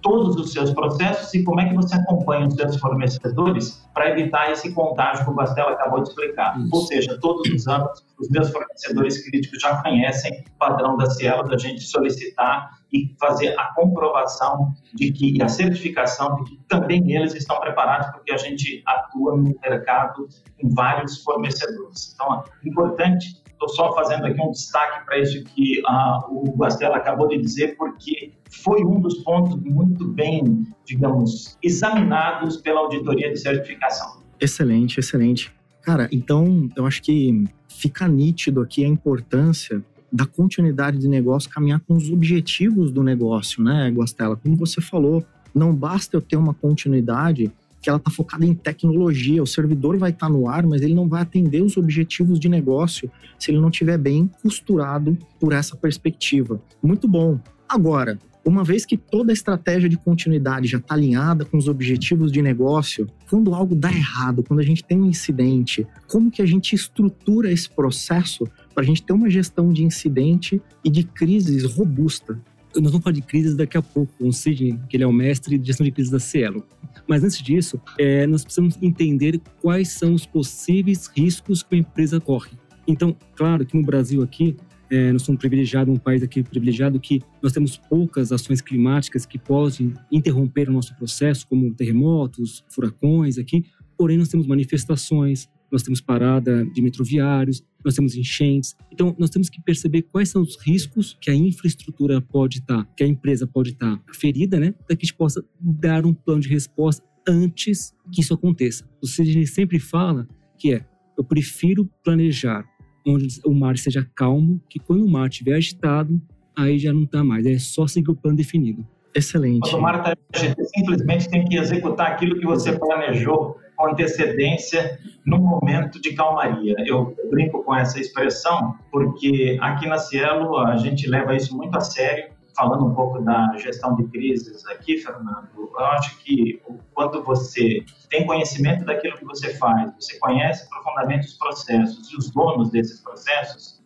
todos 0.08 0.38
os 0.38 0.54
seus 0.54 0.74
processos 0.74 1.34
e 1.34 1.44
como 1.44 1.60
é 1.60 1.68
que 1.68 1.76
você 1.76 1.96
acompanha 1.96 2.48
os 2.48 2.54
seus 2.54 2.78
fornecedores 2.78 3.86
para 3.94 4.10
evitar 4.10 4.50
esse 4.50 4.72
contágio 4.74 5.26
que 5.26 5.32
o 5.32 5.34
Bastela 5.34 5.72
acabou 5.72 6.02
de 6.02 6.08
explicar. 6.08 6.58
Isso. 6.58 6.70
Ou 6.74 6.82
seja, 6.84 7.20
todos 7.20 7.52
os 7.52 7.68
anos 7.68 8.06
os 8.18 8.30
meus 8.30 8.50
fornecedores 8.50 9.24
críticos 9.26 9.60
já 9.62 9.82
conhecem 9.84 10.32
o 10.32 10.58
padrão 10.58 10.96
da 10.96 11.10
Cielo, 11.10 11.44
da 11.44 11.58
gente 11.58 11.82
solicitar 11.82 12.70
e 12.92 13.14
fazer 13.20 13.54
a 13.60 13.66
comprovação 13.74 14.72
de 14.96 15.12
que, 15.12 15.42
a 15.42 15.50
certificação 15.50 16.38
de 16.38 16.52
que 16.52 16.64
também 16.70 17.12
eles 17.14 17.36
estão 17.36 17.60
preparados, 17.60 18.08
porque 18.12 18.32
a 18.32 18.38
gente 18.38 18.82
atua 18.86 19.36
no 19.36 19.54
mercado 19.62 20.30
com 20.60 20.70
vários 20.70 21.22
fornecedores. 21.22 22.14
Então, 22.14 22.44
é 22.64 22.70
importante 22.70 23.44
Estou 23.58 23.70
só 23.70 23.92
fazendo 23.96 24.24
aqui 24.28 24.40
um 24.40 24.52
destaque 24.52 25.04
para 25.04 25.18
isso 25.18 25.44
que 25.44 25.80
uh, 25.80 26.48
o 26.48 26.56
Bastela 26.56 26.98
acabou 26.98 27.28
de 27.28 27.40
dizer, 27.40 27.76
porque 27.76 28.32
foi 28.52 28.84
um 28.86 29.02
dos 29.02 29.16
pontos 29.24 29.60
muito 29.64 30.08
bem, 30.10 30.64
digamos, 30.86 31.58
examinados 31.64 32.58
pela 32.58 32.82
auditoria 32.82 33.32
de 33.32 33.40
certificação. 33.40 34.22
Excelente, 34.40 35.00
excelente. 35.00 35.52
Cara, 35.82 36.08
então 36.12 36.70
eu 36.76 36.86
acho 36.86 37.02
que 37.02 37.46
fica 37.68 38.08
nítido 38.08 38.62
aqui 38.62 38.86
a 38.86 38.88
importância 38.88 39.84
da 40.12 40.28
continuidade 40.28 41.00
de 41.00 41.08
negócio 41.08 41.50
caminhar 41.50 41.80
com 41.80 41.96
os 41.96 42.12
objetivos 42.12 42.92
do 42.92 43.02
negócio, 43.02 43.64
né, 43.64 43.90
Guastela? 43.90 44.36
Como 44.36 44.56
você 44.56 44.80
falou, 44.80 45.26
não 45.54 45.74
basta 45.74 46.16
eu 46.16 46.22
ter 46.22 46.38
uma 46.38 46.54
continuidade 46.54 47.52
que 47.82 47.90
ela 47.90 47.98
está 47.98 48.12
focada 48.12 48.46
em 48.46 48.54
tecnologia. 48.54 49.42
O 49.42 49.48
servidor 49.48 49.98
vai 49.98 50.12
estar 50.12 50.28
tá 50.28 50.34
no 50.34 50.48
ar, 50.48 50.66
mas 50.66 50.82
ele 50.82 50.94
não 50.94 51.08
vai 51.08 51.22
atender 51.22 51.62
os 51.62 51.78
objetivos 51.78 52.40
de 52.40 52.50
negócio 52.50 53.10
se 53.40 53.52
ele 53.52 53.60
não 53.60 53.70
estiver 53.70 53.98
bem 53.98 54.30
costurado 54.42 55.18
por 55.40 55.54
essa 55.54 55.76
perspectiva. 55.76 56.62
Muito 56.82 57.08
bom. 57.08 57.40
Agora, 57.68 58.18
uma 58.48 58.64
vez 58.64 58.86
que 58.86 58.96
toda 58.96 59.32
a 59.32 59.34
estratégia 59.34 59.90
de 59.90 59.98
continuidade 59.98 60.70
já 60.70 60.78
está 60.78 60.96
alinhada 60.96 61.44
com 61.44 61.58
os 61.58 61.68
objetivos 61.68 62.32
de 62.32 62.42
negócio, 62.42 63.06
quando 63.30 63.54
algo 63.54 63.76
dá 63.76 63.92
errado, 63.92 64.42
quando 64.42 64.62
a 64.62 64.64
gente 64.64 64.86
tem 64.86 65.02
um 65.02 65.06
incidente, 65.06 65.86
como 66.08 66.32
que 66.32 66.42
a 66.42 66.46
gente 66.46 66.74
estrutura 66.74 67.52
esse 67.52 67.70
processo 67.70 68.46
para 68.74 68.84
a 68.84 68.86
gente 68.86 69.04
ter 69.04 69.12
uma 69.12 69.30
gestão 69.30 69.74
de 69.74 69.84
incidente 69.84 70.62
e 70.82 70.90
de 70.90 71.04
crises 71.04 71.66
robusta? 71.66 72.40
Nós 72.82 72.92
vamos 72.92 73.04
falar 73.04 73.14
de 73.14 73.22
crises 73.22 73.56
daqui 73.56 73.78
a 73.78 73.82
pouco 73.82 74.14
com 74.18 74.28
o 74.28 74.34
Sidney, 74.34 74.80
que 74.90 74.98
ele 74.98 75.04
é 75.04 75.08
o 75.08 75.14
mestre 75.14 75.58
de 75.58 75.68
gestão 75.68 75.86
de 75.86 75.92
crises 75.92 76.12
da 76.12 76.20
Cielo. 76.20 76.64
Mas 77.08 77.24
antes 77.24 77.42
disso, 77.42 77.80
é, 77.98 78.28
nós 78.28 78.44
precisamos 78.44 78.78
entender 78.82 79.40
quais 79.62 79.90
são 79.90 80.14
os 80.14 80.26
possíveis 80.26 81.08
riscos 81.08 81.64
que 81.64 81.76
a 81.76 81.78
empresa 81.80 82.20
corre. 82.20 82.52
Então, 82.88 83.16
claro 83.36 83.66
que 83.66 83.78
no 83.78 83.86
Brasil 83.86 84.22
aqui, 84.22 84.56
é, 84.90 85.12
nós 85.12 85.24
somos 85.24 85.40
privilegiados, 85.40 85.94
um 85.94 85.98
país 85.98 86.24
aqui 86.24 86.44
privilegiado, 86.44 87.00
que 87.00 87.22
nós 87.42 87.52
temos 87.52 87.78
poucas 87.78 88.32
ações 88.32 88.62
climáticas 88.62 89.26
que 89.26 89.38
podem 89.38 89.94
interromper 90.12 90.70
o 90.70 90.74
nosso 90.74 90.96
processo, 90.96 91.46
como 91.48 91.74
terremotos, 91.74 92.64
furacões 92.70 93.38
aqui, 93.38 93.66
porém 93.98 94.18
nós 94.18 94.30
temos 94.30 94.48
manifestações, 94.48 95.50
nós 95.72 95.84
temos 95.84 96.02
parada 96.02 96.66
de 96.66 96.82
metroviários, 96.82 97.64
nós 97.84 97.96
temos 97.96 98.16
enchentes. 98.16 98.76
Então, 98.92 99.16
nós 99.18 99.30
temos 99.30 99.50
que 99.50 99.62
perceber 99.62 100.04
quais 100.04 100.30
são 100.30 100.42
os 100.42 100.58
riscos 100.62 101.18
que 101.20 101.30
a 101.30 101.36
infraestrutura 101.36 102.22
pode 102.22 102.60
estar, 102.60 102.86
que 102.96 103.04
a 103.04 103.08
empresa 103.08 103.46
pode 103.46 103.72
estar 103.72 104.02
ferida, 104.14 104.60
né? 104.60 104.72
Para 104.72 104.96
que 104.96 105.06
a 105.06 105.08
gente 105.08 105.16
possa 105.16 105.44
dar 105.60 106.06
um 106.06 106.14
plano 106.14 106.42
de 106.42 106.50
resposta 106.50 107.04
antes 107.28 107.94
que 108.12 108.22
isso 108.22 108.34
aconteça. 108.34 108.88
O 109.02 109.08
Sidney 109.08 109.46
sempre 109.46 109.80
fala 109.80 110.28
que 110.58 110.74
é, 110.74 110.86
eu 111.18 111.24
prefiro 111.24 111.90
planejar 112.04 112.66
onde 113.06 113.40
o 113.46 113.54
mar 113.54 113.78
seja 113.78 114.06
calmo, 114.16 114.62
que 114.70 114.80
quando 114.80 115.06
o 115.06 115.10
mar 115.10 115.30
estiver 115.30 115.56
agitado, 115.56 116.22
aí 116.56 116.78
já 116.78 116.92
não 116.92 117.04
está 117.04 117.24
mais, 117.24 117.46
é 117.46 117.58
só 117.58 117.88
seguir 117.88 118.12
o 118.12 118.16
plano 118.16 118.38
definido. 118.38 118.86
Excelente. 119.16 119.62
Quando 119.62 119.80
o 119.80 119.82
mar 119.82 119.98
está 119.98 120.14
agitado, 120.34 120.68
simplesmente 120.76 121.30
tem 121.30 121.46
que 121.46 121.58
executar 121.58 122.12
aquilo 122.12 122.38
que 122.38 122.46
você 122.46 122.78
planejou 122.78 123.58
com 123.78 123.88
antecedência 123.88 125.00
no 125.24 125.38
momento 125.38 126.02
de 126.02 126.14
calmaria. 126.14 126.76
Eu 126.86 127.16
brinco 127.30 127.64
com 127.64 127.76
essa 127.76 128.00
expressão 128.00 128.76
porque 128.92 129.58
aqui 129.62 129.88
na 129.88 130.00
Cielo 130.00 130.58
a 130.58 130.76
gente 130.76 131.08
leva 131.08 131.36
isso 131.36 131.56
muito 131.56 131.78
a 131.78 131.82
sério. 131.82 132.36
Falando 132.56 132.88
um 132.88 132.96
pouco 132.96 133.22
da 133.22 133.56
gestão 133.58 133.96
de 133.96 134.06
crises 134.06 134.66
aqui, 134.66 134.98
Fernando, 134.98 135.48
eu 135.56 135.86
acho 135.86 136.18
que 136.24 136.60
quando 136.92 137.24
você 137.24 137.86
tem 138.10 138.26
conhecimento 138.26 138.84
daquilo 138.84 139.16
que 139.16 139.26
você 139.26 139.54
faz, 139.60 139.94
você 139.94 140.18
conhece 140.18 140.68
profundamente 140.68 141.28
os 141.28 141.34
processos 141.36 142.12
e 142.12 142.18
os 142.18 142.32
donos 142.32 142.72
desses 142.72 143.00
processos, 143.02 143.80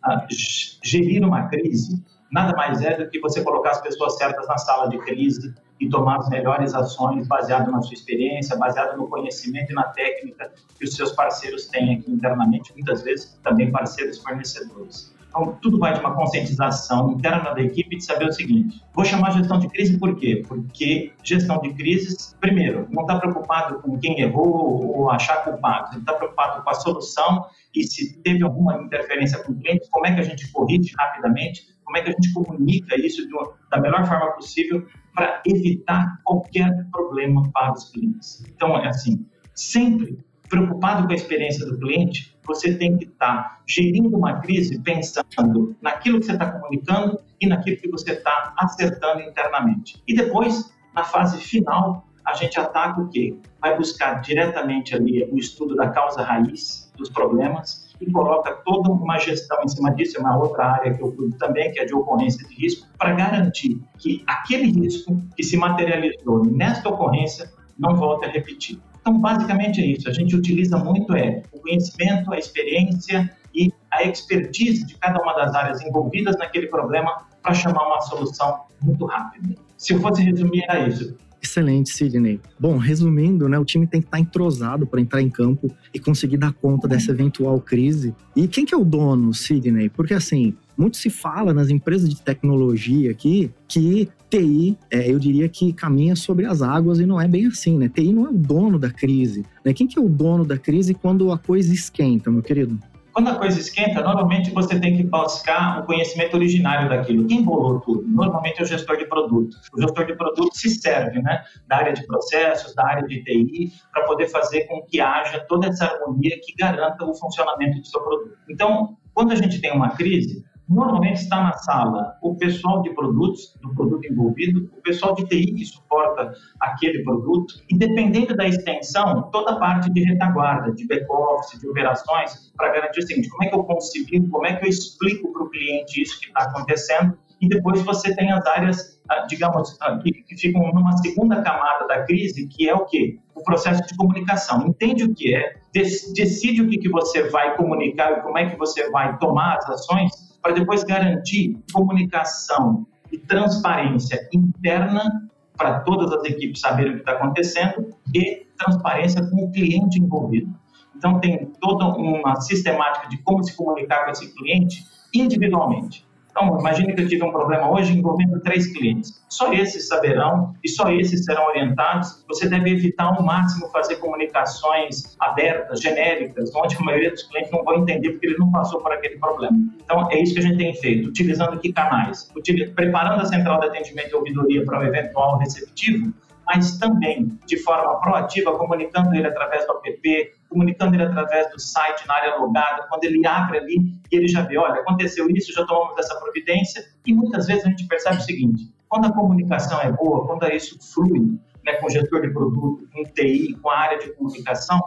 gerir 0.82 1.22
uma 1.22 1.48
crise 1.48 2.02
nada 2.32 2.56
mais 2.56 2.82
é 2.82 2.96
do 2.96 3.08
que 3.10 3.20
você 3.20 3.42
colocar 3.42 3.72
as 3.72 3.82
pessoas 3.82 4.16
certas 4.16 4.48
na 4.48 4.56
sala 4.56 4.88
de 4.88 4.98
crise 4.98 5.54
e 5.82 5.88
tomar 5.88 6.18
as 6.18 6.28
melhores 6.28 6.74
ações 6.74 7.26
baseado 7.26 7.68
na 7.72 7.82
sua 7.82 7.94
experiência, 7.94 8.56
baseado 8.56 8.96
no 8.96 9.08
conhecimento 9.08 9.72
e 9.72 9.74
na 9.74 9.82
técnica 9.82 10.52
que 10.78 10.84
os 10.84 10.94
seus 10.94 11.10
parceiros 11.10 11.66
têm 11.66 11.96
aqui 11.96 12.08
internamente, 12.08 12.72
muitas 12.72 13.02
vezes 13.02 13.36
também 13.42 13.68
parceiros 13.72 14.18
fornecedores. 14.18 15.12
Então, 15.28 15.58
tudo 15.60 15.80
vai 15.80 15.92
de 15.92 15.98
uma 15.98 16.14
conscientização 16.14 17.10
interna 17.10 17.52
da 17.52 17.60
equipe 17.60 17.96
de 17.96 18.04
saber 18.04 18.26
o 18.26 18.32
seguinte: 18.32 18.80
vou 18.94 19.04
chamar 19.04 19.32
gestão 19.32 19.58
de 19.58 19.66
crise 19.66 19.98
por 19.98 20.14
quê? 20.14 20.44
Porque 20.46 21.12
gestão 21.24 21.58
de 21.60 21.74
crises, 21.74 22.36
primeiro, 22.38 22.86
não 22.88 23.02
está 23.02 23.18
preocupado 23.18 23.80
com 23.80 23.98
quem 23.98 24.20
errou 24.20 24.96
ou 24.96 25.10
achar 25.10 25.42
culpado, 25.42 25.94
ele 25.94 26.02
está 26.02 26.12
preocupado 26.12 26.62
com 26.62 26.70
a 26.70 26.74
solução 26.74 27.44
e 27.74 27.82
se 27.82 28.22
teve 28.22 28.44
alguma 28.44 28.80
interferência 28.80 29.42
com 29.42 29.50
o 29.50 29.56
cliente, 29.56 29.88
como 29.90 30.06
é 30.06 30.14
que 30.14 30.20
a 30.20 30.24
gente 30.24 30.46
corrige 30.52 30.94
rapidamente, 30.96 31.74
como 31.84 31.96
é 31.96 32.02
que 32.02 32.10
a 32.10 32.12
gente 32.12 32.32
comunica 32.32 32.94
isso 32.96 33.26
uma, 33.32 33.52
da 33.68 33.80
melhor 33.80 34.06
forma 34.06 34.30
possível 34.32 34.86
para 35.14 35.42
evitar 35.46 36.20
qualquer 36.24 36.86
problema 36.90 37.50
para 37.52 37.72
os 37.72 37.90
clientes. 37.90 38.44
Então, 38.48 38.76
é 38.78 38.88
assim, 38.88 39.26
sempre 39.54 40.18
preocupado 40.48 41.06
com 41.06 41.12
a 41.12 41.16
experiência 41.16 41.64
do 41.64 41.78
cliente, 41.78 42.36
você 42.44 42.76
tem 42.76 42.98
que 42.98 43.04
estar 43.04 43.42
tá 43.42 43.60
gerindo 43.66 44.14
uma 44.14 44.40
crise 44.40 44.78
pensando 44.80 45.74
naquilo 45.80 46.20
que 46.20 46.26
você 46.26 46.32
está 46.32 46.50
comunicando 46.50 47.18
e 47.40 47.46
naquilo 47.46 47.78
que 47.78 47.90
você 47.90 48.12
está 48.12 48.52
acertando 48.58 49.22
internamente. 49.22 50.02
E 50.06 50.14
depois, 50.14 50.70
na 50.94 51.04
fase 51.04 51.38
final, 51.38 52.06
a 52.24 52.34
gente 52.34 52.58
ataca 52.60 53.00
o 53.00 53.08
quê? 53.08 53.34
Vai 53.60 53.76
buscar 53.76 54.20
diretamente 54.20 54.94
ali 54.94 55.24
o 55.24 55.38
estudo 55.38 55.74
da 55.74 55.88
causa 55.88 56.22
raiz 56.22 56.92
dos 56.96 57.08
problemas 57.08 57.81
e 58.00 58.10
coloca 58.10 58.52
toda 58.64 58.90
uma 58.90 59.18
gestão 59.18 59.58
em 59.62 59.68
cima 59.68 59.90
disso, 59.94 60.18
é 60.18 60.20
uma 60.20 60.36
outra 60.36 60.64
área 60.64 60.94
que 60.94 61.02
eu 61.02 61.12
cuido 61.12 61.36
também, 61.38 61.72
que 61.72 61.80
é 61.80 61.84
de 61.84 61.94
ocorrência 61.94 62.46
de 62.46 62.54
risco, 62.54 62.86
para 62.98 63.12
garantir 63.12 63.80
que 63.98 64.22
aquele 64.26 64.70
risco 64.70 65.20
que 65.36 65.42
se 65.42 65.56
materializou 65.56 66.44
nesta 66.44 66.88
ocorrência 66.88 67.50
não 67.78 67.94
volte 67.94 68.26
a 68.26 68.28
repetir. 68.28 68.80
Então, 69.00 69.18
basicamente 69.18 69.80
é 69.80 69.86
isso. 69.86 70.08
A 70.08 70.12
gente 70.12 70.36
utiliza 70.36 70.78
muito 70.78 71.14
é 71.14 71.42
o 71.52 71.60
conhecimento, 71.60 72.32
a 72.32 72.38
experiência 72.38 73.30
e 73.54 73.70
a 73.90 74.04
expertise 74.04 74.86
de 74.86 74.96
cada 74.96 75.20
uma 75.20 75.34
das 75.34 75.54
áreas 75.54 75.82
envolvidas 75.82 76.36
naquele 76.38 76.68
problema 76.68 77.26
para 77.42 77.52
chamar 77.52 77.86
uma 77.86 78.00
solução 78.00 78.62
muito 78.80 79.04
rápida. 79.04 79.54
Se 79.76 79.92
eu 79.94 80.00
fosse 80.00 80.22
resumir, 80.22 80.64
era 80.68 80.86
isso. 80.86 81.16
Excelente, 81.42 81.90
Sidney. 81.90 82.40
Bom, 82.58 82.76
resumindo, 82.76 83.48
né, 83.48 83.58
o 83.58 83.64
time 83.64 83.84
tem 83.84 84.00
que 84.00 84.06
estar 84.06 84.20
entrosado 84.20 84.86
para 84.86 85.00
entrar 85.00 85.20
em 85.20 85.28
campo 85.28 85.74
e 85.92 85.98
conseguir 85.98 86.36
dar 86.36 86.52
conta 86.52 86.86
dessa 86.86 87.10
eventual 87.10 87.60
crise. 87.60 88.14
E 88.36 88.46
quem 88.46 88.64
que 88.64 88.72
é 88.72 88.78
o 88.78 88.84
dono, 88.84 89.34
Sidney? 89.34 89.88
Porque 89.88 90.14
assim, 90.14 90.54
muito 90.78 90.96
se 90.96 91.10
fala 91.10 91.52
nas 91.52 91.68
empresas 91.68 92.08
de 92.08 92.22
tecnologia 92.22 93.10
aqui 93.10 93.50
que 93.66 94.08
TI, 94.30 94.78
é, 94.90 95.10
eu 95.10 95.18
diria 95.18 95.48
que 95.48 95.72
caminha 95.72 96.14
sobre 96.14 96.46
as 96.46 96.62
águas 96.62 97.00
e 97.00 97.06
não 97.06 97.20
é 97.20 97.26
bem 97.26 97.46
assim, 97.46 97.76
né? 97.76 97.88
TI 97.88 98.12
não 98.12 98.26
é 98.26 98.30
o 98.30 98.32
dono 98.32 98.78
da 98.78 98.90
crise. 98.90 99.44
Né? 99.64 99.74
Quem 99.74 99.86
que 99.86 99.98
é 99.98 100.02
o 100.02 100.08
dono 100.08 100.44
da 100.44 100.56
crise 100.56 100.94
quando 100.94 101.32
a 101.32 101.38
coisa 101.38 101.74
esquenta, 101.74 102.30
meu 102.30 102.40
querido? 102.40 102.78
Quando 103.12 103.28
a 103.28 103.34
coisa 103.34 103.58
esquenta, 103.58 104.02
normalmente 104.02 104.50
você 104.50 104.80
tem 104.80 104.96
que 104.96 105.02
buscar 105.02 105.80
o 105.80 105.86
conhecimento 105.86 106.34
originário 106.34 106.88
daquilo. 106.88 107.26
Quem 107.26 107.42
bolou 107.42 107.80
tudo? 107.80 108.08
Normalmente 108.08 108.60
é 108.60 108.62
o 108.62 108.66
gestor 108.66 108.96
de 108.96 109.06
produto. 109.06 109.56
O 109.72 109.80
gestor 109.80 110.06
de 110.06 110.16
produto 110.16 110.56
se 110.56 110.70
serve 110.70 111.20
né, 111.20 111.44
da 111.68 111.76
área 111.76 111.92
de 111.92 112.06
processos, 112.06 112.74
da 112.74 112.86
área 112.86 113.06
de 113.06 113.22
TI, 113.22 113.72
para 113.92 114.04
poder 114.04 114.28
fazer 114.28 114.62
com 114.62 114.82
que 114.82 115.00
haja 115.00 115.40
toda 115.46 115.66
essa 115.66 115.84
harmonia 115.84 116.38
que 116.42 116.54
garanta 116.58 117.04
o 117.04 117.14
funcionamento 117.14 117.80
do 117.80 117.86
seu 117.86 118.00
produto. 118.00 118.36
Então, 118.48 118.96
quando 119.12 119.32
a 119.32 119.36
gente 119.36 119.60
tem 119.60 119.72
uma 119.72 119.90
crise, 119.90 120.44
Normalmente 120.72 121.20
está 121.20 121.42
na 121.42 121.52
sala 121.52 122.16
o 122.22 122.34
pessoal 122.34 122.80
de 122.80 122.94
produtos, 122.94 123.54
do 123.60 123.74
produto 123.74 124.06
envolvido, 124.06 124.70
o 124.74 124.80
pessoal 124.80 125.14
de 125.14 125.26
TI 125.26 125.52
que 125.52 125.66
suporta 125.66 126.32
aquele 126.58 127.04
produto, 127.04 127.62
e 127.68 127.76
dependendo 127.76 128.34
da 128.34 128.48
extensão, 128.48 129.28
toda 129.30 129.52
a 129.52 129.58
parte 129.58 129.92
de 129.92 130.02
retaguarda, 130.02 130.72
de 130.72 130.86
back-office, 130.86 131.60
de 131.60 131.68
operações, 131.68 132.50
para 132.56 132.72
garantir 132.72 133.00
o 133.00 133.06
seguinte: 133.06 133.28
como 133.28 133.44
é 133.44 133.48
que 133.48 133.54
eu 133.54 133.64
concilio, 133.64 134.30
como 134.30 134.46
é 134.46 134.56
que 134.56 134.64
eu 134.64 134.70
explico 134.70 135.30
para 135.30 135.42
o 135.42 135.50
cliente 135.50 136.00
isso 136.00 136.18
que 136.18 136.28
está 136.28 136.44
acontecendo, 136.44 137.18
e 137.38 137.48
depois 137.48 137.82
você 137.82 138.16
tem 138.16 138.32
as 138.32 138.46
áreas, 138.46 138.98
ah, 139.10 139.26
digamos, 139.28 139.76
ah, 139.82 139.98
que, 139.98 140.24
ficam 140.38 140.72
numa 140.72 140.96
segunda 140.98 141.42
camada 141.42 141.86
da 141.86 142.02
crise, 142.04 142.46
que 142.46 142.66
é 142.66 142.74
o 142.74 142.86
quê? 142.86 143.18
O 143.34 143.42
processo 143.42 143.86
de 143.86 143.94
comunicação. 143.94 144.66
Entende 144.66 145.04
o 145.04 145.14
que 145.14 145.34
é, 145.34 145.56
decide 145.74 146.62
o 146.62 146.68
que 146.70 146.88
você 146.88 147.28
vai 147.28 147.54
comunicar 147.58 148.12
e 148.12 148.22
como 148.22 148.38
é 148.38 148.48
que 148.48 148.56
você 148.56 148.88
vai 148.90 149.18
tomar 149.18 149.58
as 149.58 149.68
ações, 149.68 150.31
para 150.42 150.52
depois 150.52 150.82
garantir 150.82 151.58
comunicação 151.72 152.86
e 153.10 153.18
transparência 153.18 154.28
interna 154.32 155.30
para 155.56 155.80
todas 155.80 156.10
as 156.12 156.24
equipes 156.24 156.60
saberem 156.60 156.92
o 156.92 156.94
que 156.96 157.00
está 157.00 157.12
acontecendo 157.12 157.94
e 158.12 158.46
transparência 158.58 159.24
com 159.30 159.44
o 159.44 159.52
cliente 159.52 160.00
envolvido. 160.00 160.52
Então, 160.96 161.20
tem 161.20 161.46
toda 161.60 161.86
uma 161.86 162.40
sistemática 162.40 163.08
de 163.08 163.18
como 163.18 163.42
se 163.42 163.56
comunicar 163.56 164.04
com 164.04 164.10
esse 164.10 164.34
cliente 164.34 164.84
individualmente. 165.14 166.06
Então, 166.32 166.58
imagine 166.58 166.94
que 166.94 167.02
eu 167.02 167.08
tive 167.08 167.22
um 167.22 167.30
problema 167.30 167.70
hoje 167.70 167.96
envolvendo 167.96 168.40
três 168.40 168.66
clientes. 168.72 169.22
Só 169.28 169.52
esses 169.52 169.86
saberão 169.86 170.54
e 170.64 170.68
só 170.68 170.90
esses 170.90 171.24
serão 171.26 171.44
orientados. 171.46 172.24
Você 172.26 172.48
deve 172.48 172.70
evitar 172.70 173.04
ao 173.04 173.22
máximo 173.22 173.68
fazer 173.68 173.96
comunicações 173.96 175.14
abertas, 175.20 175.80
genéricas, 175.80 176.50
onde 176.56 176.74
a 176.76 176.80
maioria 176.80 177.10
dos 177.10 177.22
clientes 177.24 177.52
não 177.52 177.62
vão 177.62 177.82
entender 177.82 178.12
porque 178.12 178.28
ele 178.28 178.38
não 178.38 178.50
passou 178.50 178.80
por 178.80 178.92
aquele 178.92 179.18
problema. 179.18 179.58
Então, 179.84 180.10
é 180.10 180.22
isso 180.22 180.32
que 180.32 180.40
a 180.40 180.42
gente 180.42 180.56
tem 180.56 180.74
feito, 180.74 181.10
utilizando 181.10 181.60
que 181.60 181.70
canais? 181.72 182.30
preparando 182.74 183.20
a 183.20 183.26
central 183.26 183.60
de 183.60 183.66
atendimento 183.66 184.10
e 184.10 184.14
ouvidoria 184.14 184.64
para 184.64 184.80
o 184.80 184.84
eventual 184.84 185.38
receptivo, 185.38 186.12
mas 186.54 186.76
também 186.78 187.38
de 187.46 187.56
forma 187.58 187.98
proativa, 188.00 188.56
comunicando 188.58 189.14
ele 189.14 189.26
através 189.26 189.66
do 189.66 189.80
app, 189.84 190.32
comunicando 190.48 190.94
ele 190.94 191.04
através 191.04 191.50
do 191.50 191.58
site 191.58 192.06
na 192.06 192.14
área 192.14 192.36
logada, 192.36 192.86
quando 192.88 193.04
ele 193.04 193.26
abre 193.26 193.58
ali 193.58 193.76
e 194.10 194.16
ele 194.16 194.28
já 194.28 194.42
vê, 194.42 194.58
olha, 194.58 194.80
aconteceu 194.80 195.28
isso, 195.30 195.52
já 195.52 195.64
tomamos 195.64 195.98
essa 195.98 196.14
providência, 196.16 196.84
e 197.06 197.14
muitas 197.14 197.46
vezes 197.46 197.64
a 197.64 197.68
gente 197.68 197.86
percebe 197.86 198.18
o 198.18 198.20
seguinte, 198.20 198.70
quando 198.88 199.06
a 199.06 199.12
comunicação 199.12 199.80
é 199.80 199.90
boa, 199.90 200.26
quando 200.26 200.46
isso 200.52 200.78
flui 200.92 201.38
né, 201.64 201.74
com 201.74 201.86
o 201.86 201.90
gestor 201.90 202.20
de 202.20 202.30
produto, 202.30 202.86
com 202.92 203.02
TI, 203.04 203.54
com 203.62 203.70
a 203.70 203.78
área 203.78 203.98
de 203.98 204.12
comunicação, 204.12 204.80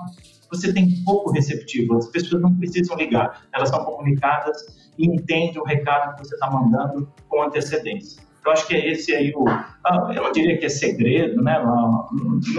você 0.51 0.71
tem 0.71 1.03
pouco 1.03 1.31
receptivo, 1.31 1.97
as 1.97 2.07
pessoas 2.07 2.41
não 2.41 2.55
precisam 2.55 2.95
ligar, 2.95 3.41
elas 3.51 3.69
são 3.69 3.83
comunicadas 3.83 4.91
e 4.97 5.07
entendem 5.07 5.59
o 5.59 5.63
recado 5.63 6.15
que 6.15 6.27
você 6.27 6.35
está 6.35 6.49
mandando 6.51 7.11
com 7.27 7.41
antecedência. 7.41 8.24
Eu 8.45 8.51
acho 8.51 8.67
que 8.67 8.75
é 8.75 8.91
esse 8.91 9.13
aí 9.13 9.33
o. 9.35 9.45
Ah, 9.47 10.11
eu 10.15 10.31
diria 10.31 10.57
que 10.57 10.65
é 10.65 10.69
segredo, 10.69 11.41
né? 11.41 11.59
Não, 11.63 12.07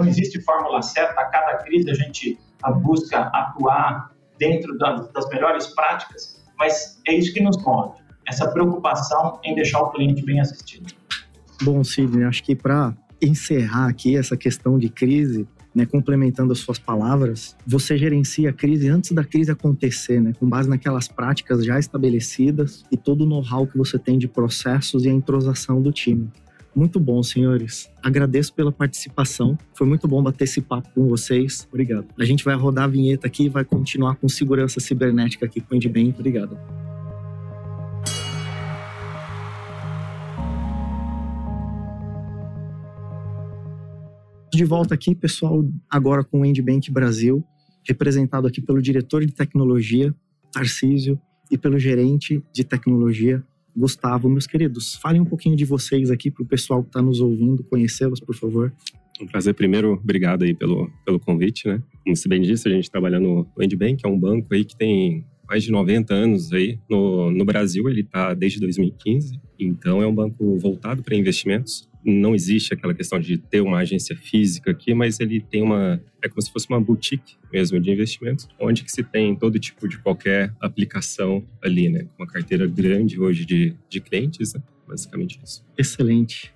existe 0.05 0.41
fórmula 0.41 0.81
certa. 0.81 1.21
A 1.21 1.25
cada 1.25 1.57
crise 1.63 1.89
a 1.89 1.93
gente 1.93 2.37
busca 2.81 3.19
atuar 3.33 4.11
dentro 4.37 4.77
das 4.77 5.29
melhores 5.29 5.67
práticas, 5.67 6.43
mas 6.57 7.01
é 7.07 7.13
isso 7.13 7.33
que 7.33 7.41
nos 7.41 7.57
move 7.63 8.07
essa 8.27 8.47
preocupação 8.51 9.39
em 9.43 9.55
deixar 9.55 9.79
o 9.79 9.89
cliente 9.91 10.23
bem 10.23 10.39
assistido. 10.39 10.93
Bom, 11.61 11.83
Sidney, 11.83 12.25
acho 12.25 12.43
que 12.43 12.55
para 12.55 12.93
encerrar 13.21 13.87
aqui 13.87 14.17
essa 14.17 14.37
questão 14.37 14.77
de 14.77 14.89
crise, 14.89 15.47
né, 15.73 15.85
complementando 15.85 16.53
as 16.53 16.59
suas 16.59 16.79
palavras, 16.79 17.55
você 17.65 17.97
gerencia 17.97 18.49
a 18.49 18.53
crise 18.53 18.89
antes 18.89 19.11
da 19.11 19.23
crise 19.23 19.51
acontecer, 19.51 20.21
né, 20.21 20.33
com 20.39 20.47
base 20.47 20.69
naquelas 20.69 21.07
práticas 21.07 21.63
já 21.63 21.77
estabelecidas 21.79 22.83
e 22.91 22.97
todo 22.97 23.21
o 23.21 23.25
know-how 23.25 23.67
que 23.67 23.77
você 23.77 23.97
tem 23.99 24.17
de 24.17 24.27
processos 24.27 25.05
e 25.05 25.09
a 25.09 25.13
entrosação 25.13 25.81
do 25.81 25.91
time. 25.91 26.29
Muito 26.77 26.99
bom, 26.99 27.23
senhores. 27.23 27.89
Agradeço 28.03 28.53
pela 28.53 28.71
participação. 28.71 29.57
Foi 29.73 29.87
muito 29.87 30.07
bom 30.07 30.21
bater 30.21 30.43
esse 30.43 30.61
papo 30.61 30.87
com 30.93 31.07
vocês. 31.07 31.67
Obrigado. 31.69 32.05
A 32.19 32.23
gente 32.23 32.45
vai 32.45 32.55
rodar 32.55 32.83
a 32.83 32.87
vinheta 32.87 33.25
aqui 33.25 33.45
e 33.45 33.49
vai 33.49 33.65
continuar 33.65 34.15
com 34.17 34.29
segurança 34.29 34.79
cibernética 34.79 35.47
aqui 35.47 35.59
com 35.59 35.73
o 35.73 35.77
Endbem. 35.77 36.13
Obrigado. 36.15 36.55
De 44.57 44.65
volta 44.65 44.95
aqui, 44.95 45.13
pessoal, 45.13 45.63
agora 45.87 46.23
com 46.23 46.41
o 46.41 46.45
Endbank 46.45 46.91
Brasil, 46.91 47.43
representado 47.87 48.47
aqui 48.47 48.59
pelo 48.59 48.81
diretor 48.81 49.23
de 49.23 49.31
tecnologia, 49.31 50.13
Tarcísio, 50.51 51.19
e 51.51 51.57
pelo 51.57 51.77
gerente 51.77 52.43
de 52.51 52.63
tecnologia, 52.63 53.41
Gustavo. 53.75 54.27
Meus 54.27 54.47
queridos, 54.47 54.95
falem 54.95 55.21
um 55.21 55.25
pouquinho 55.25 55.55
de 55.55 55.63
vocês 55.63 56.09
aqui 56.09 56.31
para 56.31 56.43
o 56.43 56.45
pessoal 56.45 56.81
que 56.81 56.89
está 56.89 57.01
nos 57.03 57.21
ouvindo, 57.21 57.63
conhecê-los, 57.63 58.19
por 58.19 58.35
favor. 58.35 58.73
Um 59.21 59.27
prazer. 59.27 59.53
Primeiro, 59.53 59.93
obrigado 59.93 60.43
aí 60.43 60.55
pelo, 60.55 60.89
pelo 61.05 61.19
convite, 61.19 61.67
né? 61.67 61.81
Como 62.03 62.15
você 62.15 62.27
bem 62.27 62.41
disse, 62.41 62.67
a 62.67 62.71
gente 62.71 62.89
trabalha 62.89 63.19
no 63.19 63.47
Endbank, 63.61 64.03
é 64.03 64.09
um 64.09 64.19
banco 64.19 64.53
aí 64.55 64.65
que 64.65 64.75
tem 64.75 65.23
mais 65.47 65.63
de 65.63 65.71
90 65.71 66.13
anos 66.13 66.51
aí 66.51 66.79
no, 66.89 67.29
no 67.31 67.45
Brasil, 67.45 67.87
ele 67.87 68.01
está 68.01 68.33
desde 68.33 68.59
2015. 68.59 69.39
Então, 69.59 70.01
é 70.01 70.07
um 70.07 70.13
banco 70.13 70.57
voltado 70.57 71.03
para 71.03 71.15
investimentos 71.15 71.86
não 72.11 72.33
existe 72.33 72.73
aquela 72.73 72.93
questão 72.93 73.19
de 73.19 73.37
ter 73.37 73.61
uma 73.61 73.79
agência 73.79 74.15
física 74.15 74.71
aqui, 74.71 74.93
mas 74.93 75.19
ele 75.19 75.41
tem 75.41 75.61
uma 75.61 76.01
é 76.21 76.27
como 76.27 76.41
se 76.41 76.51
fosse 76.51 76.67
uma 76.69 76.79
boutique 76.79 77.35
mesmo 77.51 77.79
de 77.79 77.91
investimentos, 77.91 78.47
onde 78.59 78.83
que 78.83 78.91
se 78.91 79.03
tem 79.03 79.35
todo 79.35 79.59
tipo 79.59 79.87
de 79.87 79.97
qualquer 79.99 80.53
aplicação 80.59 81.43
ali, 81.61 81.89
né? 81.89 82.07
Uma 82.17 82.27
carteira 82.27 82.65
grande 82.67 83.19
hoje 83.19 83.45
de, 83.45 83.73
de 83.89 84.01
clientes, 84.01 84.53
né? 84.53 84.61
basicamente 84.87 85.39
isso. 85.43 85.63
Excelente. 85.77 86.53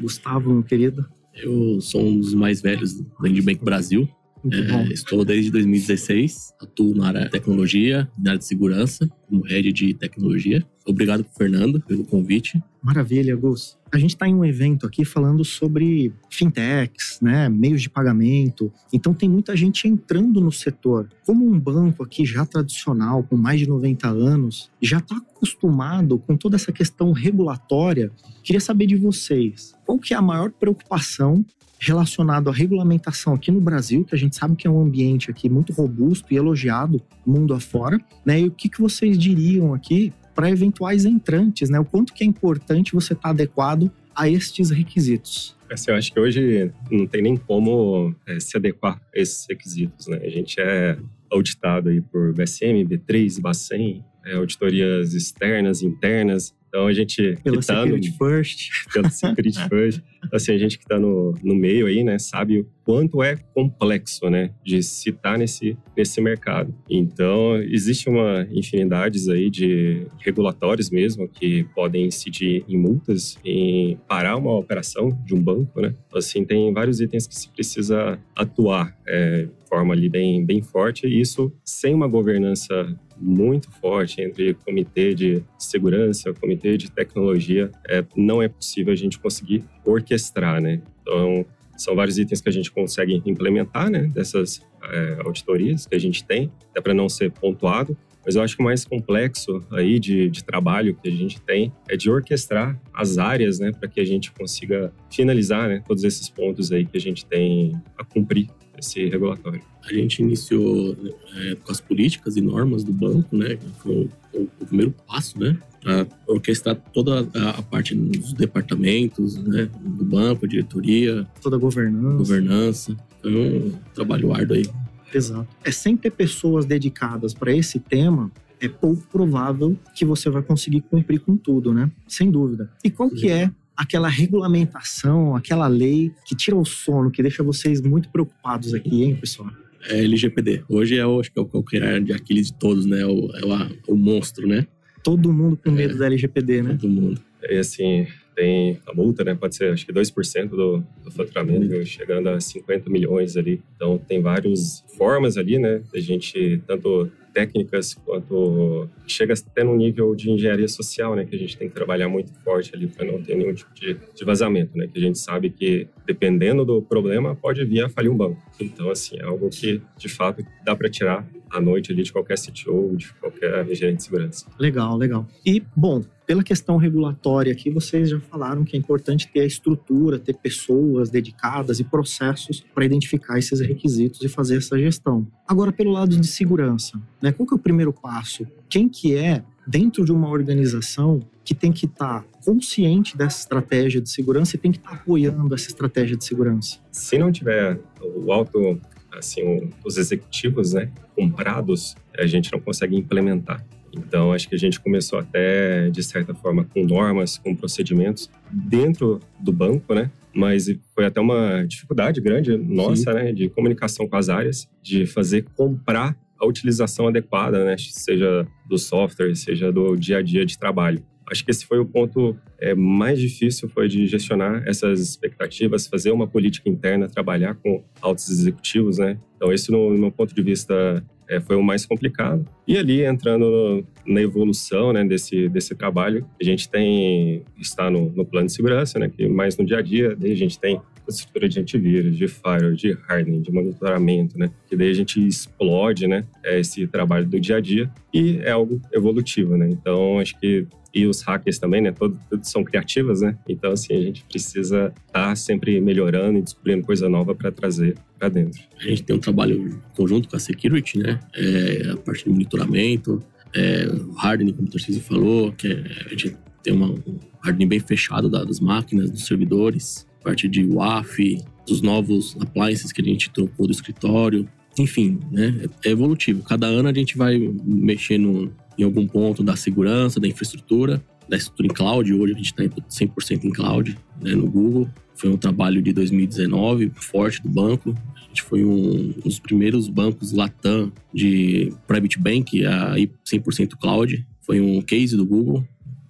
Gustavo, 0.00 0.52
meu 0.52 0.62
querido. 0.62 1.06
Eu 1.34 1.80
sou 1.80 2.06
um 2.06 2.18
dos 2.18 2.34
mais 2.34 2.60
velhos 2.60 2.94
do 2.94 3.04
Bank 3.18 3.64
Brasil. 3.64 4.08
É, 4.50 4.92
estou 4.92 5.22
desde 5.22 5.50
2016, 5.50 6.54
atuo 6.62 6.94
na 6.94 7.08
área 7.08 7.24
de 7.24 7.30
tecnologia, 7.30 8.10
na 8.18 8.30
área 8.30 8.38
de 8.38 8.46
segurança, 8.46 9.06
como 9.28 9.42
head 9.42 9.70
de 9.70 9.92
tecnologia. 9.92 10.66
Obrigado, 10.90 11.24
Fernando, 11.36 11.80
pelo 11.80 12.04
convite. 12.04 12.62
Maravilha, 12.82 13.36
Gus. 13.36 13.78
A 13.92 13.98
gente 13.98 14.10
está 14.10 14.26
em 14.26 14.34
um 14.34 14.44
evento 14.44 14.86
aqui 14.86 15.04
falando 15.04 15.44
sobre 15.44 16.12
fintechs, 16.30 17.18
né, 17.20 17.48
meios 17.48 17.82
de 17.82 17.90
pagamento. 17.90 18.72
Então 18.92 19.12
tem 19.12 19.28
muita 19.28 19.56
gente 19.56 19.86
entrando 19.86 20.40
no 20.40 20.52
setor. 20.52 21.08
Como 21.26 21.46
um 21.46 21.58
banco 21.58 22.02
aqui 22.02 22.24
já 22.24 22.46
tradicional, 22.46 23.22
com 23.22 23.36
mais 23.36 23.60
de 23.60 23.68
90 23.68 24.08
anos, 24.08 24.70
já 24.80 24.98
está 24.98 25.16
acostumado 25.16 26.18
com 26.18 26.36
toda 26.36 26.56
essa 26.56 26.72
questão 26.72 27.12
regulatória, 27.12 28.10
queria 28.42 28.60
saber 28.60 28.86
de 28.86 28.96
vocês, 28.96 29.74
qual 29.84 29.98
que 29.98 30.14
é 30.14 30.16
a 30.16 30.22
maior 30.22 30.50
preocupação 30.50 31.44
relacionado 31.80 32.50
à 32.50 32.52
regulamentação 32.52 33.32
aqui 33.32 33.50
no 33.50 33.60
Brasil, 33.60 34.04
que 34.04 34.14
a 34.14 34.18
gente 34.18 34.36
sabe 34.36 34.54
que 34.54 34.66
é 34.66 34.70
um 34.70 34.82
ambiente 34.82 35.30
aqui 35.30 35.48
muito 35.48 35.72
robusto 35.72 36.32
e 36.32 36.36
elogiado 36.36 37.00
mundo 37.26 37.54
afora, 37.54 37.98
né? 38.24 38.40
E 38.40 38.46
o 38.48 38.50
que, 38.50 38.68
que 38.68 38.80
vocês 38.80 39.16
diriam 39.18 39.72
aqui 39.72 40.12
para 40.40 40.50
eventuais 40.50 41.04
entrantes, 41.04 41.68
né? 41.68 41.78
O 41.78 41.84
quanto 41.84 42.14
que 42.14 42.24
é 42.24 42.26
importante 42.26 42.94
você 42.94 43.12
estar 43.12 43.24
tá 43.24 43.28
adequado 43.28 43.92
a 44.16 44.26
estes 44.26 44.70
requisitos? 44.70 45.54
Assim, 45.70 45.90
eu 45.90 45.96
acho 45.98 46.10
que 46.10 46.18
hoje 46.18 46.72
não 46.90 47.06
tem 47.06 47.20
nem 47.20 47.36
como 47.36 48.14
é, 48.26 48.40
se 48.40 48.56
adequar 48.56 48.98
a 49.14 49.20
esses 49.20 49.46
requisitos, 49.46 50.06
né? 50.06 50.18
A 50.24 50.30
gente 50.30 50.58
é 50.58 50.96
auditado 51.30 51.90
aí 51.90 52.00
por 52.00 52.32
BSM, 52.32 52.86
B3, 52.86 53.38
Bacen, 53.38 54.02
é, 54.24 54.36
auditorias 54.36 55.12
externas, 55.12 55.82
internas, 55.82 56.54
então 56.70 56.86
a 56.86 56.92
gente. 56.92 57.36
Pela 57.42 57.58
que 57.58 57.66
tá 57.66 57.82
Security 57.82 58.10
no, 58.10 58.16
First. 58.16 58.70
Pela 58.94 59.10
Security 59.10 59.68
First. 59.68 60.00
Assim, 60.32 60.52
a 60.52 60.58
gente 60.58 60.78
que 60.78 60.84
está 60.84 60.98
no, 60.98 61.34
no 61.42 61.54
meio 61.54 61.86
aí, 61.86 62.04
né, 62.04 62.18
sabe 62.18 62.60
o 62.60 62.66
quanto 62.84 63.22
é 63.22 63.36
complexo, 63.54 64.28
né, 64.28 64.50
de 64.62 64.82
se 64.82 65.10
estar 65.10 65.32
tá 65.32 65.38
nesse, 65.38 65.76
nesse 65.96 66.20
mercado. 66.20 66.74
Então, 66.88 67.56
existe 67.56 68.08
uma 68.08 68.46
infinidade 68.52 69.18
aí 69.30 69.50
de 69.50 70.06
regulatórios 70.18 70.90
mesmo 70.90 71.26
que 71.26 71.64
podem 71.74 72.06
incidir 72.06 72.64
em 72.68 72.76
multas, 72.76 73.38
em 73.44 73.98
parar 74.06 74.36
uma 74.36 74.56
operação 74.56 75.08
de 75.24 75.34
um 75.34 75.42
banco, 75.42 75.80
né. 75.80 75.94
Assim, 76.14 76.44
tem 76.44 76.72
vários 76.72 77.00
itens 77.00 77.26
que 77.26 77.34
se 77.34 77.48
precisa 77.48 78.18
atuar 78.36 78.94
é, 79.08 79.44
de 79.44 79.68
forma 79.68 79.94
ali 79.94 80.08
bem, 80.08 80.44
bem 80.44 80.62
forte 80.62 81.06
e 81.06 81.20
isso 81.20 81.52
sem 81.64 81.94
uma 81.94 82.06
governança 82.06 82.94
muito 83.20 83.70
forte 83.70 84.20
entre 84.22 84.54
comitê 84.54 85.14
de 85.14 85.42
segurança, 85.58 86.32
comitê 86.32 86.76
de 86.76 86.90
tecnologia, 86.90 87.70
é, 87.88 88.04
não 88.16 88.42
é 88.42 88.48
possível 88.48 88.92
a 88.92 88.96
gente 88.96 89.18
conseguir 89.18 89.64
orquestrar, 89.84 90.60
né? 90.60 90.80
Então, 91.02 91.44
são 91.76 91.94
vários 91.94 92.18
itens 92.18 92.40
que 92.40 92.48
a 92.48 92.52
gente 92.52 92.70
consegue 92.70 93.22
implementar, 93.24 93.90
né? 93.90 94.04
Dessas 94.04 94.60
é, 94.82 95.18
auditorias 95.24 95.86
que 95.86 95.94
a 95.94 95.98
gente 95.98 96.24
tem, 96.24 96.50
até 96.70 96.80
para 96.80 96.94
não 96.94 97.08
ser 97.08 97.30
pontuado. 97.30 97.96
Mas 98.24 98.36
eu 98.36 98.42
acho 98.42 98.54
que 98.54 98.62
o 98.62 98.64
mais 98.64 98.84
complexo 98.84 99.64
aí 99.72 99.98
de, 99.98 100.28
de 100.28 100.44
trabalho 100.44 100.94
que 100.94 101.08
a 101.08 101.10
gente 101.10 101.40
tem 101.40 101.72
é 101.88 101.96
de 101.96 102.10
orquestrar 102.10 102.78
as 102.92 103.16
áreas, 103.16 103.58
né? 103.58 103.72
Para 103.72 103.88
que 103.88 103.98
a 103.98 104.04
gente 104.04 104.30
consiga 104.30 104.92
finalizar, 105.10 105.68
né? 105.68 105.82
Todos 105.86 106.04
esses 106.04 106.28
pontos 106.28 106.70
aí 106.70 106.84
que 106.84 106.96
a 106.96 107.00
gente 107.00 107.24
tem 107.24 107.80
a 107.96 108.04
cumprir 108.04 108.48
esse 108.78 109.06
regulatório. 109.08 109.60
A 109.84 109.92
gente 109.92 110.20
iniciou 110.22 110.96
é, 111.36 111.54
com 111.56 111.72
as 111.72 111.80
políticas 111.80 112.36
e 112.36 112.40
normas 112.40 112.84
do 112.84 112.92
banco, 112.92 113.36
né? 113.36 113.58
Foi 113.78 114.08
o, 114.34 114.42
o 114.60 114.66
primeiro 114.66 114.94
passo, 115.06 115.38
né? 115.38 115.56
Para 115.80 116.06
orquestrar 116.26 116.76
toda 116.92 117.28
a, 117.34 117.50
a, 117.50 117.62
parte 117.62 117.94
dos 117.94 118.32
departamentos, 118.32 119.36
né? 119.36 119.68
Do 119.80 120.04
banco, 120.04 120.46
diretoria. 120.46 121.26
Toda 121.40 121.56
a 121.56 121.58
governança. 121.58 122.16
Governança. 122.16 122.96
Foi 123.22 123.34
um 123.34 123.72
trabalho 123.94 124.32
árduo 124.32 124.56
aí. 124.56 124.66
Exato. 125.12 125.48
É 125.64 125.70
sem 125.70 125.96
ter 125.96 126.10
pessoas 126.10 126.64
dedicadas 126.64 127.34
para 127.34 127.54
esse 127.54 127.78
tema, 127.80 128.30
é 128.60 128.68
pouco 128.68 129.02
provável 129.10 129.76
que 129.94 130.04
você 130.04 130.28
vai 130.28 130.42
conseguir 130.42 130.82
cumprir 130.82 131.20
com 131.20 131.36
tudo, 131.36 131.72
né? 131.72 131.90
Sem 132.06 132.30
dúvida. 132.30 132.70
E 132.84 132.90
qual 132.90 133.10
que 133.10 133.30
é 133.30 133.50
aquela 133.80 134.08
regulamentação, 134.08 135.34
aquela 135.34 135.66
lei 135.66 136.12
que 136.26 136.36
tira 136.36 136.54
o 136.54 136.66
sono, 136.66 137.10
que 137.10 137.22
deixa 137.22 137.42
vocês 137.42 137.80
muito 137.80 138.10
preocupados 138.10 138.74
aqui, 138.74 139.04
hein, 139.04 139.16
pessoal? 139.16 139.50
É 139.88 140.04
LGPD. 140.04 140.64
Hoje 140.68 140.98
é, 140.98 141.02
acho 141.02 141.32
que 141.32 141.38
é 141.38 141.42
o 141.42 141.46
qualquer 141.46 142.02
de 142.02 142.12
Aquiles 142.12 142.48
de 142.48 142.52
todos, 142.52 142.84
né? 142.84 143.06
O, 143.06 143.30
é 143.34 143.44
o, 143.88 143.94
o 143.94 143.96
monstro, 143.96 144.46
né? 144.46 144.66
Todo 145.02 145.32
mundo 145.32 145.56
com 145.56 145.70
medo 145.70 145.94
é, 145.94 145.96
da 145.96 146.06
LGPD, 146.06 146.62
né? 146.62 146.78
Todo 146.78 146.90
mundo. 146.90 147.22
E 147.48 147.56
assim, 147.56 148.06
tem 148.36 148.78
a 148.86 148.94
multa, 148.94 149.24
né? 149.24 149.34
Pode 149.34 149.56
ser, 149.56 149.72
acho 149.72 149.86
que 149.86 149.92
2% 149.94 150.50
do, 150.50 150.84
do 151.02 151.10
faturamento, 151.10 151.82
chegando 151.86 152.28
a 152.28 152.38
50 152.38 152.90
milhões 152.90 153.34
ali. 153.38 153.62
Então, 153.76 153.96
tem 153.96 154.20
várias 154.20 154.84
formas 154.98 155.38
ali, 155.38 155.58
né, 155.58 155.80
a 155.94 156.00
gente, 156.00 156.60
tanto 156.66 157.10
técnicas 157.32 157.94
quanto 157.94 158.88
chega 159.06 159.34
até 159.34 159.64
no 159.64 159.76
nível 159.76 160.14
de 160.14 160.30
engenharia 160.30 160.68
social, 160.68 161.14
né, 161.14 161.24
que 161.24 161.34
a 161.34 161.38
gente 161.38 161.56
tem 161.56 161.68
que 161.68 161.74
trabalhar 161.74 162.08
muito 162.08 162.32
forte 162.44 162.74
ali 162.74 162.86
para 162.86 163.04
não 163.04 163.22
ter 163.22 163.36
nenhum 163.36 163.54
tipo 163.54 163.72
de, 163.74 163.96
de, 164.14 164.24
vazamento, 164.24 164.76
né, 164.76 164.86
que 164.86 164.98
a 164.98 165.02
gente 165.02 165.18
sabe 165.18 165.50
que 165.50 165.88
dependendo 166.06 166.64
do 166.64 166.82
problema 166.82 167.34
pode 167.34 167.64
vir 167.64 167.84
a 167.84 167.88
falir 167.88 168.10
um 168.10 168.16
banco. 168.16 168.40
Então, 168.60 168.90
assim, 168.90 169.16
é 169.18 169.24
algo 169.24 169.48
que 169.48 169.80
de 169.96 170.08
fato 170.08 170.44
dá 170.64 170.74
para 170.74 170.88
tirar 170.88 171.26
à 171.50 171.60
noite 171.60 171.92
ali 171.92 172.02
de 172.02 172.12
qualquer 172.12 172.38
CTO, 172.38 172.96
de 172.96 173.12
qualquer 173.14 173.66
gerente 173.74 173.98
de 173.98 174.02
segurança. 174.04 174.46
Legal, 174.58 174.96
legal. 174.96 175.26
E, 175.44 175.62
bom, 175.74 176.02
pela 176.30 176.44
questão 176.44 176.76
regulatória 176.76 177.50
aqui, 177.50 177.70
vocês 177.70 178.08
já 178.08 178.20
falaram 178.20 178.62
que 178.62 178.76
é 178.76 178.78
importante 178.78 179.28
ter 179.32 179.40
a 179.40 179.44
estrutura, 179.44 180.16
ter 180.16 180.34
pessoas 180.34 181.10
dedicadas 181.10 181.80
e 181.80 181.84
processos 181.84 182.64
para 182.72 182.84
identificar 182.84 183.36
esses 183.36 183.58
requisitos 183.58 184.22
e 184.22 184.28
fazer 184.28 184.58
essa 184.58 184.78
gestão. 184.78 185.26
Agora, 185.44 185.72
pelo 185.72 185.90
lado 185.90 186.16
de 186.16 186.28
segurança, 186.28 187.00
né, 187.22 187.32
qual 187.32 187.46
que 187.46 187.54
é 187.54 187.56
o 187.56 187.60
primeiro 187.60 187.92
passo? 187.92 188.46
Quem 188.68 188.88
que 188.88 189.16
é 189.16 189.42
dentro 189.66 190.04
de 190.04 190.12
uma 190.12 190.28
organização 190.28 191.20
que 191.44 191.54
tem 191.54 191.72
que 191.72 191.86
estar 191.86 192.22
tá 192.22 192.24
consciente 192.44 193.16
dessa 193.16 193.40
estratégia 193.40 194.00
de 194.00 194.10
segurança 194.10 194.56
e 194.56 194.58
tem 194.58 194.72
que 194.72 194.78
estar 194.78 194.90
tá 194.90 194.96
apoiando 194.96 195.54
essa 195.54 195.68
estratégia 195.68 196.16
de 196.16 196.24
segurança? 196.24 196.78
Se 196.90 197.18
não 197.18 197.30
tiver 197.30 197.78
o 198.00 198.32
alto 198.32 198.80
assim, 199.12 199.70
os 199.84 199.96
executivos, 199.96 200.72
né, 200.72 200.90
comprados, 201.16 201.96
a 202.16 202.26
gente 202.26 202.52
não 202.52 202.60
consegue 202.60 202.96
implementar. 202.96 203.64
Então, 203.92 204.32
acho 204.32 204.48
que 204.48 204.54
a 204.54 204.58
gente 204.58 204.78
começou 204.78 205.18
até, 205.18 205.90
de 205.90 206.02
certa 206.02 206.32
forma, 206.32 206.64
com 206.64 206.84
normas, 206.84 207.38
com 207.38 207.54
procedimentos 207.54 208.30
dentro 208.50 209.20
do 209.38 209.52
banco, 209.52 209.92
né? 209.94 210.10
Mas 210.32 210.66
foi 210.94 211.06
até 211.06 211.20
uma 211.20 211.64
dificuldade 211.66 212.20
grande 212.20 212.56
nossa, 212.56 213.10
Sim. 213.10 213.14
né? 213.14 213.32
De 213.32 213.48
comunicação 213.48 214.06
com 214.06 214.16
as 214.16 214.28
áreas, 214.28 214.68
de 214.80 215.06
fazer 215.06 215.44
comprar 215.56 216.16
a 216.40 216.46
utilização 216.46 217.08
adequada, 217.08 217.64
né? 217.64 217.76
Seja 217.78 218.46
do 218.66 218.78
software, 218.78 219.34
seja 219.34 219.70
do 219.70 219.96
dia 219.96 220.18
a 220.18 220.22
dia 220.22 220.46
de 220.46 220.58
trabalho. 220.58 221.02
Acho 221.30 221.44
que 221.44 221.50
esse 221.50 221.64
foi 221.64 221.78
o 221.78 221.86
ponto 221.86 222.36
é, 222.58 222.74
mais 222.74 223.20
difícil, 223.20 223.68
foi 223.68 223.86
de 223.86 224.04
gestionar 224.06 224.64
essas 224.66 225.00
expectativas, 225.00 225.86
fazer 225.86 226.10
uma 226.10 226.26
política 226.26 226.68
interna, 226.68 227.08
trabalhar 227.08 227.54
com 227.54 227.84
altos 228.00 228.28
executivos, 228.28 228.98
né? 228.98 229.16
Então, 229.36 229.52
esse, 229.52 229.70
no, 229.70 229.90
no 229.90 229.98
meu 229.98 230.10
ponto 230.10 230.34
de 230.34 230.42
vista, 230.42 231.04
é, 231.28 231.40
foi 231.40 231.54
o 231.54 231.62
mais 231.62 231.86
complicado. 231.86 232.44
E 232.66 232.76
ali, 232.76 233.04
entrando 233.04 233.86
na 234.04 234.20
evolução 234.20 234.92
né, 234.92 235.04
desse, 235.04 235.48
desse 235.48 235.76
trabalho, 235.76 236.26
a 236.40 236.44
gente 236.44 236.68
tem, 236.68 237.44
está 237.56 237.88
no, 237.88 238.10
no 238.10 238.26
plano 238.26 238.48
de 238.48 238.52
segurança, 238.52 238.98
né, 238.98 239.08
que 239.08 239.28
mais 239.28 239.56
no 239.56 239.64
dia 239.64 239.78
a 239.78 239.82
dia, 239.82 240.18
a 240.20 240.34
gente 240.34 240.58
tem 240.58 240.80
estrutura 241.10 241.48
de 241.48 241.60
antivírus, 241.60 242.16
de 242.16 242.28
firewall, 242.28 242.74
de 242.74 242.96
hardening, 243.08 243.42
de 243.42 243.52
monitoramento, 243.52 244.38
né? 244.38 244.50
Que 244.68 244.76
daí 244.76 244.90
a 244.90 244.94
gente 244.94 245.26
explode, 245.26 246.06
né? 246.06 246.24
Esse 246.44 246.86
trabalho 246.86 247.26
do 247.26 247.40
dia 247.40 247.56
a 247.56 247.60
dia 247.60 247.90
e 248.12 248.38
é 248.38 248.50
algo 248.50 248.80
evolutivo, 248.92 249.56
né? 249.56 249.68
Então, 249.70 250.18
acho 250.18 250.38
que 250.38 250.66
e 250.92 251.06
os 251.06 251.22
hackers 251.22 251.58
também, 251.58 251.80
né? 251.80 251.92
Todos, 251.92 252.18
todos 252.28 252.50
são 252.50 252.64
criativas, 252.64 253.20
né? 253.20 253.38
Então, 253.48 253.72
assim, 253.72 253.94
a 253.94 254.00
gente 254.00 254.24
precisa 254.24 254.92
estar 255.06 255.28
tá 255.28 255.36
sempre 255.36 255.80
melhorando 255.80 256.38
e 256.38 256.42
descobrindo 256.42 256.84
coisa 256.84 257.08
nova 257.08 257.34
para 257.34 257.52
trazer 257.52 257.96
para 258.18 258.28
dentro. 258.28 258.60
A 258.78 258.82
gente 258.82 259.02
tem 259.04 259.14
um 259.14 259.20
trabalho 259.20 259.80
conjunto 259.96 260.28
com 260.28 260.36
a 260.36 260.40
security, 260.40 260.98
né? 260.98 261.20
É, 261.34 261.90
a 261.92 261.96
parte 261.96 262.24
de 262.24 262.30
monitoramento, 262.30 263.22
é, 263.54 263.86
o 263.86 264.18
hardening, 264.18 264.52
como 264.52 264.68
o 264.68 264.70
Tarcísio 264.70 265.02
falou, 265.02 265.52
que 265.52 265.68
é, 265.68 265.84
a 266.06 266.08
gente 266.10 266.36
tem 266.62 266.72
uma, 266.72 266.88
um 266.88 267.18
hardening 267.42 267.68
bem 267.68 267.80
fechado 267.80 268.28
das 268.28 268.60
máquinas, 268.60 269.10
dos 269.10 269.26
servidores, 269.26 270.06
parte 270.22 270.48
de 270.48 270.64
WAF, 270.64 271.42
dos 271.66 271.82
novos 271.82 272.36
appliances 272.40 272.92
que 272.92 273.00
a 273.00 273.04
gente 273.04 273.30
trocou 273.30 273.66
do 273.66 273.72
escritório. 273.72 274.48
Enfim, 274.78 275.18
né? 275.30 275.62
É 275.84 275.90
evolutivo. 275.90 276.42
Cada 276.42 276.66
ano 276.66 276.88
a 276.88 276.92
gente 276.92 277.16
vai 277.16 277.38
mexendo 277.64 278.52
em 278.78 278.82
algum 278.82 279.06
ponto 279.06 279.42
da 279.42 279.56
segurança, 279.56 280.20
da 280.20 280.26
infraestrutura, 280.26 281.02
da 281.28 281.36
estrutura 281.36 281.68
em 281.68 281.72
cloud. 281.72 282.12
Hoje 282.12 282.32
a 282.32 282.36
gente 282.36 282.46
está 282.46 282.64
100% 282.64 283.44
em 283.44 283.50
cloud 283.50 283.96
né, 284.20 284.34
no 284.34 284.50
Google. 284.50 284.88
Foi 285.14 285.30
um 285.30 285.36
trabalho 285.36 285.82
de 285.82 285.92
2019 285.92 286.90
forte 286.94 287.42
do 287.42 287.48
banco. 287.48 287.94
A 288.16 288.20
gente 288.28 288.42
foi 288.42 288.64
um, 288.64 289.14
um 289.16 289.20
dos 289.24 289.38
primeiros 289.38 289.88
bancos 289.88 290.32
Latam 290.32 290.90
de 291.12 291.72
Private 291.86 292.18
Bank 292.18 292.64
a 292.64 292.98
ir 292.98 293.10
100% 293.24 293.76
cloud. 293.78 294.26
Foi 294.40 294.60
um 294.60 294.80
case 294.80 295.16
do 295.16 295.26
Google. 295.26 295.64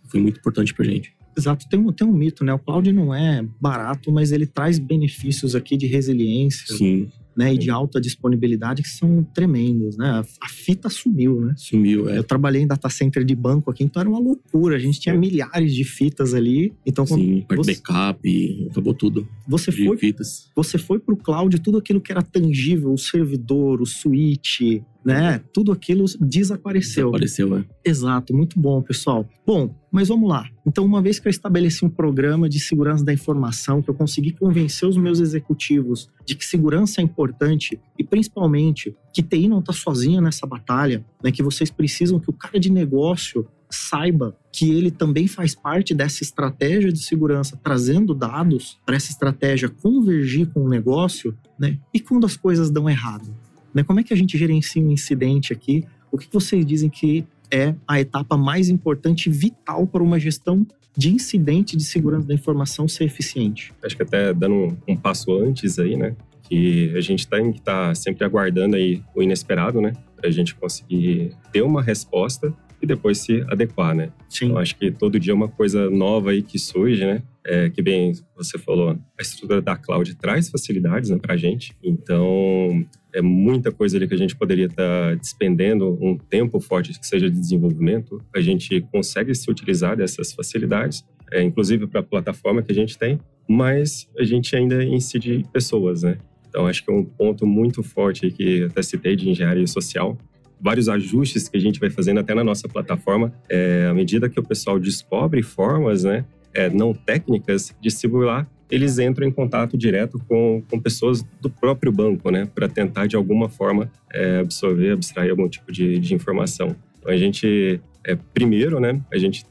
Foi 0.08 0.20
muito 0.20 0.38
importante 0.38 0.72
para 0.72 0.84
gente. 0.84 1.12
Exato, 1.36 1.68
tem 1.68 1.78
um, 1.78 1.92
tem 1.92 2.06
um 2.06 2.12
mito, 2.12 2.44
né? 2.44 2.52
O 2.52 2.58
cloud 2.58 2.92
não 2.92 3.14
é 3.14 3.46
barato, 3.60 4.12
mas 4.12 4.32
ele 4.32 4.46
traz 4.46 4.78
benefícios 4.78 5.54
aqui 5.54 5.76
de 5.76 5.86
resiliência. 5.86 6.76
Sim 6.76 7.08
né, 7.36 7.54
e 7.54 7.58
de 7.58 7.70
alta 7.70 8.00
disponibilidade 8.00 8.82
que 8.82 8.88
são 8.88 9.22
tremendos, 9.34 9.96
né? 9.96 10.22
A 10.40 10.48
fita 10.48 10.90
sumiu, 10.90 11.40
né? 11.40 11.54
Sumiu, 11.56 12.08
é. 12.08 12.18
Eu 12.18 12.24
trabalhei 12.24 12.60
em 12.60 12.66
data 12.66 12.88
center 12.90 13.24
de 13.24 13.34
banco 13.34 13.70
aqui, 13.70 13.82
então 13.82 14.00
era 14.00 14.10
uma 14.10 14.18
loucura. 14.18 14.76
A 14.76 14.78
gente 14.78 15.00
tinha 15.00 15.14
milhares 15.14 15.74
de 15.74 15.84
fitas 15.84 16.34
ali. 16.34 16.74
Então, 16.84 17.06
Sim, 17.06 17.44
você... 17.48 17.72
backup, 17.72 18.68
acabou 18.70 18.92
tudo. 18.92 19.26
Você 19.48 19.72
foi, 19.72 19.96
fitas. 19.96 20.50
você 20.54 20.76
foi 20.76 20.98
pro 20.98 21.16
cloud, 21.16 21.58
tudo 21.60 21.78
aquilo 21.78 22.00
que 22.00 22.12
era 22.12 22.22
tangível, 22.22 22.92
o 22.92 22.98
servidor, 22.98 23.80
o 23.80 23.86
switch, 23.86 24.60
né? 25.04 25.40
Tudo 25.52 25.72
aquilo 25.72 26.04
desapareceu. 26.20 27.10
Desapareceu, 27.10 27.58
é. 27.58 27.64
Exato, 27.84 28.34
muito 28.34 28.58
bom, 28.58 28.82
pessoal. 28.82 29.28
Bom, 29.46 29.74
mas 29.90 30.08
vamos 30.08 30.28
lá. 30.28 30.46
Então, 30.66 30.84
uma 30.84 31.02
vez 31.02 31.18
que 31.18 31.26
eu 31.26 31.30
estabeleci 31.30 31.84
um 31.84 31.90
programa 31.90 32.48
de 32.48 32.60
segurança 32.60 33.04
da 33.04 33.12
informação, 33.12 33.82
que 33.82 33.90
eu 33.90 33.94
consegui 33.94 34.32
convencer 34.32 34.88
os 34.88 34.96
meus 34.96 35.20
executivos 35.20 36.08
de 36.26 36.34
que 36.34 36.44
segurança 36.44 37.00
é 37.00 37.04
importante 37.04 37.80
e 37.98 38.04
principalmente 38.04 38.94
que 39.12 39.22
TI 39.22 39.48
não 39.48 39.60
está 39.60 39.72
sozinha 39.72 40.20
nessa 40.20 40.46
batalha, 40.46 41.04
né? 41.22 41.32
Que 41.32 41.42
vocês 41.42 41.70
precisam 41.70 42.20
que 42.20 42.30
o 42.30 42.32
cara 42.32 42.60
de 42.60 42.70
negócio 42.70 43.46
saiba 43.70 44.36
que 44.52 44.70
ele 44.70 44.90
também 44.90 45.28
faz 45.28 45.54
parte 45.54 45.94
dessa 45.94 46.24
estratégia 46.24 46.92
de 46.92 46.98
segurança, 46.98 47.58
trazendo 47.62 48.14
dados 48.14 48.78
para 48.84 48.96
essa 48.96 49.10
estratégia 49.10 49.68
convergir 49.68 50.48
com 50.48 50.64
o 50.64 50.68
negócio, 50.68 51.36
né? 51.58 51.78
E 51.94 52.00
quando 52.00 52.26
as 52.26 52.36
coisas 52.36 52.70
dão 52.70 52.90
errado, 52.90 53.32
né? 53.74 53.82
Como 53.82 54.00
é 54.00 54.02
que 54.02 54.12
a 54.12 54.16
gente 54.16 54.36
gerencia 54.36 54.82
um 54.82 54.90
incidente 54.90 55.52
aqui? 55.52 55.84
O 56.10 56.18
que 56.18 56.28
vocês 56.32 56.64
dizem 56.64 56.88
que 56.88 57.24
é 57.50 57.74
a 57.86 58.00
etapa 58.00 58.36
mais 58.36 58.68
importante 58.68 59.28
e 59.28 59.32
vital 59.32 59.86
para 59.86 60.02
uma 60.02 60.18
gestão 60.18 60.66
de 60.96 61.10
incidente 61.10 61.76
de 61.76 61.84
segurança 61.84 62.26
da 62.26 62.34
informação 62.34 62.88
ser 62.88 63.04
eficiente? 63.04 63.72
Acho 63.82 63.96
que 63.96 64.02
até 64.02 64.32
dando 64.32 64.54
um, 64.54 64.76
um 64.88 64.96
passo 64.96 65.32
antes 65.32 65.78
aí, 65.78 65.96
né? 65.96 66.14
Que 66.42 66.92
a 66.96 67.00
gente 67.00 67.28
tem 67.28 67.52
que 67.52 67.58
estar 67.58 67.88
tá 67.88 67.94
sempre 67.94 68.24
aguardando 68.24 68.76
aí 68.76 69.02
o 69.14 69.22
inesperado, 69.22 69.80
né? 69.80 69.92
Para 70.16 70.28
a 70.28 70.32
gente 70.32 70.54
conseguir 70.54 71.32
ter 71.52 71.62
uma 71.62 71.82
resposta 71.82 72.52
e 72.82 72.86
depois 72.86 73.18
se 73.18 73.42
adequar, 73.48 73.94
né? 73.94 74.10
Sim. 74.28 74.46
Então, 74.46 74.58
acho 74.58 74.76
que 74.76 74.90
todo 74.90 75.20
dia 75.20 75.32
é 75.32 75.36
uma 75.36 75.48
coisa 75.48 75.90
nova 75.90 76.30
aí 76.30 76.42
que 76.42 76.58
surge, 76.58 77.04
né? 77.04 77.22
É, 77.44 77.70
que 77.70 77.80
bem 77.80 78.12
você 78.36 78.58
falou, 78.58 78.90
a 78.90 79.22
estrutura 79.22 79.62
da 79.62 79.74
cloud 79.74 80.14
traz 80.16 80.50
facilidades 80.50 81.08
né, 81.08 81.18
para 81.18 81.34
a 81.34 81.36
gente. 81.38 81.74
Então, 81.82 82.86
é 83.14 83.22
muita 83.22 83.72
coisa 83.72 83.96
ali 83.96 84.06
que 84.06 84.14
a 84.14 84.18
gente 84.18 84.36
poderia 84.36 84.66
estar 84.66 85.10
tá 85.10 85.14
despendendo 85.14 85.98
um 86.00 86.16
tempo 86.16 86.60
forte 86.60 86.98
que 86.98 87.06
seja 87.06 87.30
de 87.30 87.38
desenvolvimento. 87.38 88.22
A 88.34 88.40
gente 88.40 88.80
consegue 88.92 89.34
se 89.34 89.50
utilizar 89.50 89.96
dessas 89.96 90.32
facilidades, 90.32 91.04
é, 91.32 91.42
inclusive 91.42 91.86
para 91.86 92.00
a 92.00 92.02
plataforma 92.02 92.62
que 92.62 92.72
a 92.72 92.74
gente 92.74 92.98
tem, 92.98 93.18
mas 93.48 94.08
a 94.18 94.24
gente 94.24 94.54
ainda 94.54 94.84
incide 94.84 95.44
pessoas, 95.52 96.02
né? 96.02 96.18
Então, 96.48 96.66
acho 96.66 96.84
que 96.84 96.90
é 96.90 96.94
um 96.94 97.04
ponto 97.04 97.46
muito 97.46 97.82
forte 97.82 98.30
que 98.30 98.64
até 98.64 98.82
citei 98.82 99.14
de 99.14 99.30
engenharia 99.30 99.66
social. 99.66 100.18
Vários 100.60 100.88
ajustes 100.88 101.48
que 101.48 101.56
a 101.56 101.60
gente 101.60 101.80
vai 101.80 101.88
fazendo 101.90 102.20
até 102.20 102.34
na 102.34 102.44
nossa 102.44 102.68
plataforma, 102.68 103.32
é, 103.48 103.86
à 103.88 103.94
medida 103.94 104.28
que 104.28 104.38
o 104.38 104.42
pessoal 104.42 104.78
descobre 104.78 105.42
formas, 105.42 106.04
né, 106.04 106.24
é, 106.54 106.68
não 106.68 106.92
técnicas 106.92 107.74
de 107.80 107.90
simular 107.90 108.48
eles 108.70 108.98
entram 108.98 109.26
em 109.26 109.32
contato 109.32 109.76
direto 109.76 110.18
com, 110.28 110.62
com 110.70 110.78
pessoas 110.78 111.22
do 111.40 111.50
próprio 111.50 111.90
banco, 111.90 112.30
né, 112.30 112.48
para 112.54 112.68
tentar 112.68 113.06
de 113.06 113.16
alguma 113.16 113.48
forma 113.48 113.90
é, 114.12 114.38
absorver, 114.38 114.92
abstrair 114.92 115.30
algum 115.30 115.48
tipo 115.48 115.72
de, 115.72 115.98
de 115.98 116.14
informação. 116.14 116.76
Então 116.98 117.10
a 117.10 117.16
gente, 117.16 117.80
é, 118.04 118.16
primeiro, 118.32 118.78
né, 118.78 119.00
a 119.12 119.18
gente 119.18 119.44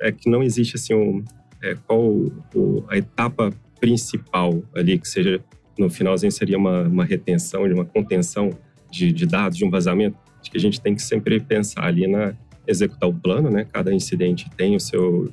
é 0.00 0.10
que 0.12 0.30
não 0.30 0.42
existe 0.42 0.76
assim 0.76 0.94
um, 0.94 1.24
é, 1.62 1.74
qual 1.86 2.00
o, 2.00 2.84
a 2.88 2.96
etapa 2.96 3.52
principal 3.80 4.62
ali 4.74 4.98
que 4.98 5.08
seja 5.08 5.42
no 5.78 5.90
finalzinho 5.90 6.30
seria 6.30 6.56
uma, 6.56 6.82
uma 6.82 7.04
retenção, 7.04 7.66
de 7.66 7.74
uma 7.74 7.84
contenção 7.84 8.50
de, 8.90 9.12
de 9.12 9.26
dados, 9.26 9.56
de 9.56 9.64
um 9.64 9.70
vazamento. 9.70 10.16
Acho 10.40 10.50
que 10.50 10.56
a 10.56 10.60
gente 10.60 10.80
tem 10.80 10.94
que 10.94 11.02
sempre 11.02 11.40
pensar 11.40 11.84
ali 11.84 12.06
na 12.06 12.34
executar 12.66 13.08
o 13.08 13.14
plano, 13.14 13.50
né? 13.50 13.66
Cada 13.70 13.92
incidente 13.92 14.48
tem 14.56 14.76
o 14.76 14.80
seu 14.80 15.32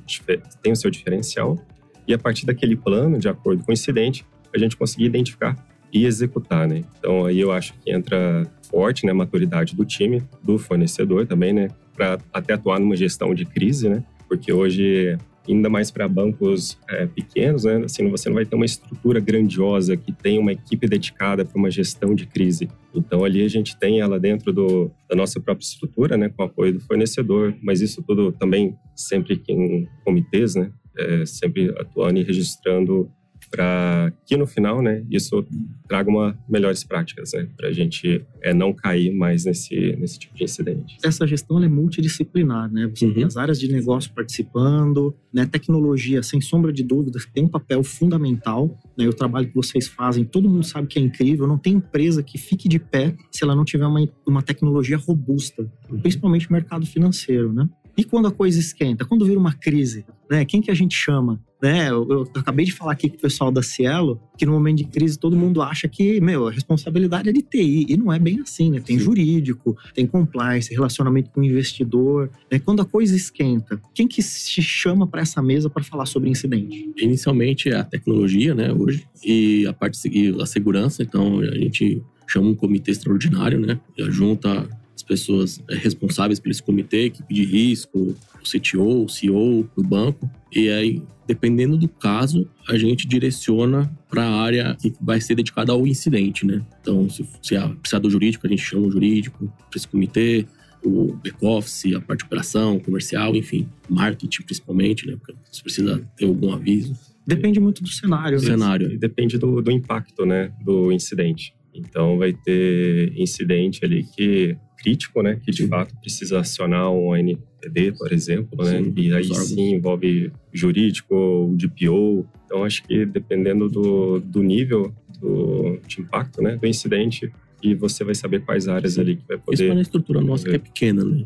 tem 0.62 0.72
o 0.72 0.76
seu 0.76 0.90
diferencial 0.90 1.58
e 2.06 2.14
a 2.14 2.18
partir 2.18 2.44
daquele 2.44 2.76
plano, 2.76 3.18
de 3.18 3.28
acordo 3.28 3.62
com 3.62 3.70
o 3.70 3.72
incidente, 3.72 4.26
a 4.54 4.58
gente 4.58 4.76
conseguir 4.76 5.04
identificar 5.04 5.56
e 5.92 6.06
executar, 6.06 6.66
né? 6.66 6.82
Então 6.98 7.24
aí 7.24 7.40
eu 7.40 7.52
acho 7.52 7.74
que 7.74 7.92
entra 7.92 8.44
forte, 8.70 9.04
né, 9.04 9.12
a 9.12 9.14
maturidade 9.14 9.74
do 9.74 9.84
time, 9.84 10.22
do 10.42 10.58
fornecedor 10.58 11.26
também, 11.26 11.52
né, 11.52 11.68
para 11.94 12.18
até 12.32 12.54
atuar 12.54 12.78
numa 12.78 12.96
gestão 12.96 13.34
de 13.34 13.44
crise, 13.44 13.88
né? 13.88 14.02
Porque 14.28 14.52
hoje 14.52 15.16
ainda 15.48 15.68
mais 15.68 15.90
para 15.90 16.06
bancos 16.08 16.78
é, 16.88 17.06
pequenos, 17.06 17.64
né? 17.64 17.82
Assim, 17.84 18.08
você 18.08 18.28
não 18.28 18.36
vai 18.36 18.44
ter 18.44 18.56
uma 18.56 18.64
estrutura 18.64 19.20
grandiosa 19.20 19.96
que 19.96 20.12
tem 20.12 20.38
uma 20.38 20.52
equipe 20.52 20.86
dedicada 20.86 21.44
para 21.44 21.58
uma 21.58 21.70
gestão 21.70 22.14
de 22.14 22.26
crise. 22.26 22.68
Então 22.94 23.24
ali 23.24 23.42
a 23.44 23.48
gente 23.48 23.78
tem 23.78 24.00
ela 24.00 24.18
dentro 24.18 24.52
do, 24.52 24.90
da 25.08 25.16
nossa 25.16 25.40
própria 25.40 25.64
estrutura, 25.64 26.16
né, 26.16 26.28
com 26.28 26.42
apoio 26.42 26.74
do 26.74 26.80
fornecedor, 26.80 27.54
mas 27.62 27.80
isso 27.80 28.02
tudo 28.02 28.32
também 28.32 28.76
sempre 28.94 29.40
em 29.48 29.88
comitês, 30.04 30.54
né, 30.54 30.72
é, 30.98 31.24
sempre 31.24 31.70
atuando 31.78 32.18
e 32.18 32.22
registrando 32.22 33.10
para 33.50 34.12
que 34.24 34.36
no 34.36 34.46
final, 34.46 34.80
né, 34.80 35.04
isso 35.10 35.44
traga 35.88 36.08
uma 36.08 36.38
melhores 36.48 36.84
práticas, 36.84 37.32
né, 37.32 37.48
para 37.56 37.68
a 37.68 37.72
gente 37.72 38.24
é, 38.40 38.54
não 38.54 38.72
cair 38.72 39.12
mais 39.12 39.44
nesse, 39.44 39.96
nesse 39.96 40.18
tipo 40.18 40.36
de 40.36 40.44
incidente. 40.44 40.96
Essa 41.02 41.26
gestão 41.26 41.62
é 41.62 41.68
multidisciplinar, 41.68 42.70
né? 42.70 42.90
Você 42.94 43.06
uhum. 43.06 43.14
tem 43.14 43.24
as 43.24 43.36
áreas 43.36 43.58
de 43.58 43.70
negócio 43.70 44.12
participando, 44.12 45.14
né? 45.32 45.46
Tecnologia, 45.46 46.22
sem 46.22 46.40
sombra 46.40 46.72
de 46.72 46.82
dúvidas, 46.82 47.26
tem 47.26 47.44
um 47.44 47.48
papel 47.48 47.82
fundamental. 47.82 48.78
Né? 48.96 49.08
O 49.08 49.12
trabalho 49.12 49.48
que 49.48 49.54
vocês 49.54 49.88
fazem, 49.88 50.24
todo 50.24 50.48
mundo 50.48 50.64
sabe 50.64 50.86
que 50.86 50.98
é 50.98 51.02
incrível. 51.02 51.46
Não 51.46 51.58
tem 51.58 51.74
empresa 51.74 52.22
que 52.22 52.38
fique 52.38 52.68
de 52.68 52.78
pé 52.78 53.14
se 53.30 53.44
ela 53.44 53.54
não 53.54 53.64
tiver 53.64 53.86
uma, 53.86 54.06
uma 54.26 54.42
tecnologia 54.42 54.96
robusta, 54.96 55.70
uhum. 55.90 56.00
principalmente 56.00 56.48
o 56.48 56.52
mercado 56.52 56.86
financeiro, 56.86 57.52
né? 57.52 57.68
E 57.96 58.04
quando 58.04 58.28
a 58.28 58.30
coisa 58.30 58.58
esquenta? 58.58 59.04
Quando 59.04 59.24
vira 59.24 59.38
uma 59.38 59.52
crise, 59.52 60.04
né? 60.30 60.44
Quem 60.44 60.60
que 60.60 60.70
a 60.70 60.74
gente 60.74 60.94
chama? 60.94 61.40
Né? 61.62 61.90
Eu, 61.90 62.06
eu, 62.08 62.30
acabei 62.34 62.64
de 62.64 62.72
falar 62.72 62.92
aqui 62.92 63.10
com 63.10 63.16
o 63.16 63.20
pessoal 63.20 63.52
da 63.52 63.62
Cielo 63.62 64.18
que 64.38 64.46
no 64.46 64.52
momento 64.52 64.78
de 64.78 64.84
crise 64.84 65.18
todo 65.18 65.36
mundo 65.36 65.60
acha 65.60 65.86
que, 65.86 66.18
meu, 66.20 66.48
a 66.48 66.50
responsabilidade 66.50 67.28
é 67.28 67.32
de 67.32 67.42
TI. 67.42 67.86
E 67.88 67.96
não 67.96 68.10
é 68.10 68.18
bem 68.18 68.40
assim, 68.40 68.70
né? 68.70 68.80
Tem 68.80 68.98
Sim. 68.98 69.04
jurídico, 69.04 69.76
tem 69.94 70.06
compliance, 70.06 70.72
relacionamento 70.72 71.30
com 71.30 71.40
o 71.40 71.44
investidor. 71.44 72.30
Né? 72.50 72.58
Quando 72.58 72.80
a 72.80 72.84
coisa 72.84 73.14
esquenta, 73.14 73.80
quem 73.94 74.08
que 74.08 74.22
se 74.22 74.62
chama 74.62 75.06
para 75.06 75.20
essa 75.20 75.42
mesa 75.42 75.68
para 75.68 75.82
falar 75.82 76.06
sobre 76.06 76.30
incidente? 76.30 76.90
Inicialmente 76.96 77.68
é 77.68 77.76
a 77.76 77.84
tecnologia, 77.84 78.54
né, 78.54 78.72
hoje, 78.72 79.06
e 79.22 79.66
a 79.66 79.72
parte 79.72 79.98
a 80.40 80.46
segurança. 80.46 81.02
Então 81.02 81.40
a 81.40 81.54
gente 81.56 82.02
chama 82.26 82.48
um 82.48 82.54
comitê 82.54 82.92
extraordinário, 82.92 83.58
né? 83.60 83.78
Junta 84.08 84.68
as 85.00 85.02
pessoas 85.02 85.62
é, 85.68 85.74
responsáveis 85.74 86.38
por 86.38 86.50
esse 86.50 86.62
comitê, 86.62 87.06
equipe 87.06 87.32
de 87.32 87.44
risco, 87.44 87.98
o 87.98 88.44
CTO, 88.44 89.04
o 89.04 89.08
CEO 89.08 89.68
do 89.76 89.82
banco. 89.82 90.30
E 90.52 90.68
aí, 90.68 91.02
dependendo 91.26 91.76
do 91.76 91.88
caso, 91.88 92.48
a 92.68 92.76
gente 92.76 93.08
direciona 93.08 93.90
para 94.08 94.24
a 94.24 94.40
área 94.40 94.76
que 94.80 94.92
vai 95.00 95.20
ser 95.20 95.34
dedicada 95.34 95.72
ao 95.72 95.86
incidente, 95.86 96.46
né? 96.46 96.62
Então, 96.80 97.08
se, 97.08 97.26
se 97.42 97.58
precisar 97.80 97.98
do 97.98 98.10
jurídico, 98.10 98.46
a 98.46 98.50
gente 98.50 98.62
chama 98.62 98.86
o 98.86 98.90
jurídico 98.90 99.46
para 99.70 99.76
esse 99.76 99.88
comitê, 99.88 100.46
o 100.84 101.14
back-office, 101.14 101.94
a 101.94 102.00
parte 102.00 102.20
de 102.20 102.26
operação, 102.26 102.78
comercial, 102.78 103.34
enfim, 103.36 103.68
marketing 103.88 104.42
principalmente, 104.42 105.06
né? 105.06 105.16
Porque 105.16 105.34
você 105.50 105.62
precisa 105.62 106.02
ter 106.16 106.26
algum 106.26 106.52
aviso. 106.52 106.94
Depende 107.26 107.60
muito 107.60 107.82
do 107.82 107.88
cenário. 107.88 108.38
Do 108.38 108.44
né? 108.44 108.50
cenário. 108.50 108.98
Depende 108.98 109.38
do, 109.38 109.60
do 109.62 109.70
impacto, 109.70 110.26
né? 110.26 110.52
Do 110.64 110.90
incidente. 110.90 111.54
Então, 111.72 112.18
vai 112.18 112.32
ter 112.32 113.12
incidente 113.16 113.84
ali 113.84 114.04
que 114.04 114.56
crítico, 114.80 115.22
né? 115.22 115.38
Que 115.42 115.50
de 115.50 115.66
fato 115.66 115.94
precisa 116.00 116.40
acionar 116.40 116.90
um 116.90 117.14
NPD, 117.14 117.92
por 117.92 118.12
exemplo, 118.12 118.64
né? 118.64 118.82
Sim, 118.82 118.94
e 118.96 119.14
aí 119.14 119.34
sim 119.34 119.74
envolve 119.74 120.32
jurídico, 120.52 121.14
o 121.14 121.56
DPO. 121.56 122.26
Então 122.46 122.64
acho 122.64 122.82
que 122.82 123.04
dependendo 123.04 123.68
do, 123.68 124.20
do 124.20 124.42
nível 124.42 124.92
do, 125.20 125.78
de 125.86 126.00
impacto, 126.00 126.42
né? 126.42 126.56
Do 126.56 126.66
incidente, 126.66 127.30
e 127.62 127.74
você 127.74 128.02
vai 128.04 128.14
saber 128.14 128.40
quais 128.40 128.66
áreas 128.68 128.98
ali 128.98 129.16
que 129.16 129.22
vai 129.28 129.38
poder. 129.38 129.54
Isso 129.54 129.64
é 129.64 129.72
uma 129.72 129.82
estrutura 129.82 130.20
nossa 130.20 130.48
que 130.48 130.56
é 130.56 130.58
pequena, 130.58 131.04
né? 131.04 131.24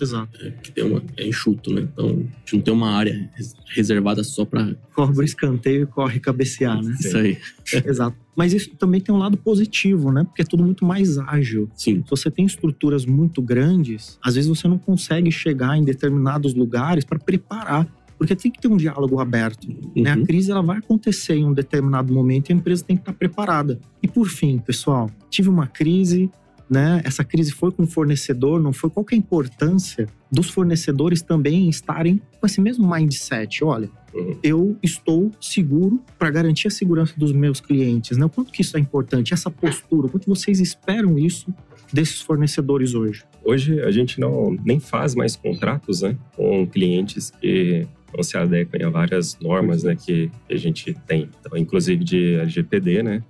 Exato. 0.00 0.38
É, 0.40 0.50
que 0.50 0.72
tem 0.72 0.84
uma, 0.84 1.02
é 1.16 1.26
enxuto, 1.26 1.72
né? 1.72 1.82
Então, 1.82 2.06
a 2.06 2.10
gente 2.10 2.54
não 2.54 2.60
tem 2.60 2.74
uma 2.74 2.90
área 2.90 3.30
reservada 3.74 4.22
só 4.22 4.44
para. 4.44 4.74
Corre 4.94 5.18
o 5.18 5.22
escanteio 5.22 5.82
e 5.82 5.86
corre 5.86 6.20
cabecear, 6.20 6.82
né? 6.82 6.96
Isso 6.98 7.16
aí. 7.16 7.38
Exato. 7.84 8.16
Mas 8.36 8.52
isso 8.52 8.70
também 8.76 9.00
tem 9.00 9.14
um 9.14 9.18
lado 9.18 9.36
positivo, 9.36 10.10
né? 10.10 10.24
Porque 10.24 10.42
é 10.42 10.44
tudo 10.44 10.62
muito 10.62 10.84
mais 10.84 11.18
ágil. 11.18 11.70
Sim. 11.76 12.02
Se 12.04 12.10
você 12.10 12.30
tem 12.30 12.44
estruturas 12.44 13.06
muito 13.06 13.40
grandes, 13.40 14.18
às 14.22 14.34
vezes 14.34 14.48
você 14.48 14.66
não 14.66 14.78
consegue 14.78 15.30
chegar 15.30 15.76
em 15.76 15.84
determinados 15.84 16.54
lugares 16.54 17.04
para 17.04 17.18
preparar 17.18 17.88
porque 18.16 18.34
tem 18.34 18.50
que 18.50 18.60
ter 18.60 18.68
um 18.68 18.76
diálogo 18.76 19.20
aberto. 19.20 19.68
Uhum. 19.68 20.02
Né? 20.02 20.12
A 20.12 20.16
uhum. 20.16 20.24
crise 20.24 20.50
ela 20.50 20.62
vai 20.62 20.78
acontecer 20.78 21.34
em 21.34 21.44
um 21.44 21.52
determinado 21.52 22.12
momento 22.12 22.50
e 22.50 22.52
a 22.52 22.56
empresa 22.56 22.84
tem 22.84 22.96
que 22.96 23.02
estar 23.02 23.12
preparada. 23.12 23.78
E 24.02 24.08
por 24.08 24.28
fim, 24.28 24.58
pessoal, 24.58 25.10
tive 25.28 25.48
uma 25.48 25.66
crise, 25.66 26.30
né? 26.68 27.02
Essa 27.04 27.24
crise 27.24 27.52
foi 27.52 27.70
com 27.70 27.82
o 27.82 27.86
fornecedor, 27.86 28.60
não 28.60 28.72
foi? 28.72 28.90
Qual 28.90 29.04
é 29.10 29.14
a 29.14 29.18
importância 29.18 30.08
dos 30.30 30.48
fornecedores 30.50 31.22
também 31.22 31.68
estarem 31.68 32.20
com 32.40 32.46
esse 32.46 32.60
mesmo 32.60 32.88
mindset? 32.88 33.62
Olha, 33.64 33.90
uhum. 34.14 34.38
eu 34.42 34.76
estou 34.82 35.30
seguro 35.40 36.02
para 36.18 36.30
garantir 36.30 36.68
a 36.68 36.70
segurança 36.70 37.14
dos 37.16 37.32
meus 37.32 37.60
clientes, 37.60 38.16
né? 38.16 38.24
O 38.24 38.30
quanto 38.30 38.52
que 38.52 38.62
isso 38.62 38.76
é 38.76 38.80
importante, 38.80 39.34
essa 39.34 39.50
postura, 39.50 40.06
o 40.06 40.10
quanto 40.10 40.26
vocês 40.26 40.60
esperam 40.60 41.18
isso 41.18 41.52
desses 41.92 42.20
fornecedores 42.20 42.94
hoje? 42.94 43.24
Hoje 43.44 43.80
a 43.80 43.90
gente 43.90 44.18
não 44.18 44.56
nem 44.64 44.80
faz 44.80 45.14
mais 45.14 45.36
contratos, 45.36 46.02
né, 46.02 46.16
com 46.34 46.66
clientes 46.66 47.30
que 47.30 47.86
não 48.14 48.22
se 48.22 48.36
adequam 48.36 48.86
a 48.86 48.90
várias 48.90 49.38
normas, 49.38 49.82
né, 49.82 49.94
que 49.94 50.30
a 50.50 50.56
gente 50.56 50.94
tem, 51.06 51.28
então, 51.40 51.56
inclusive 51.58 52.02
de 52.02 52.34
LGPD, 52.36 53.02
né, 53.02 53.22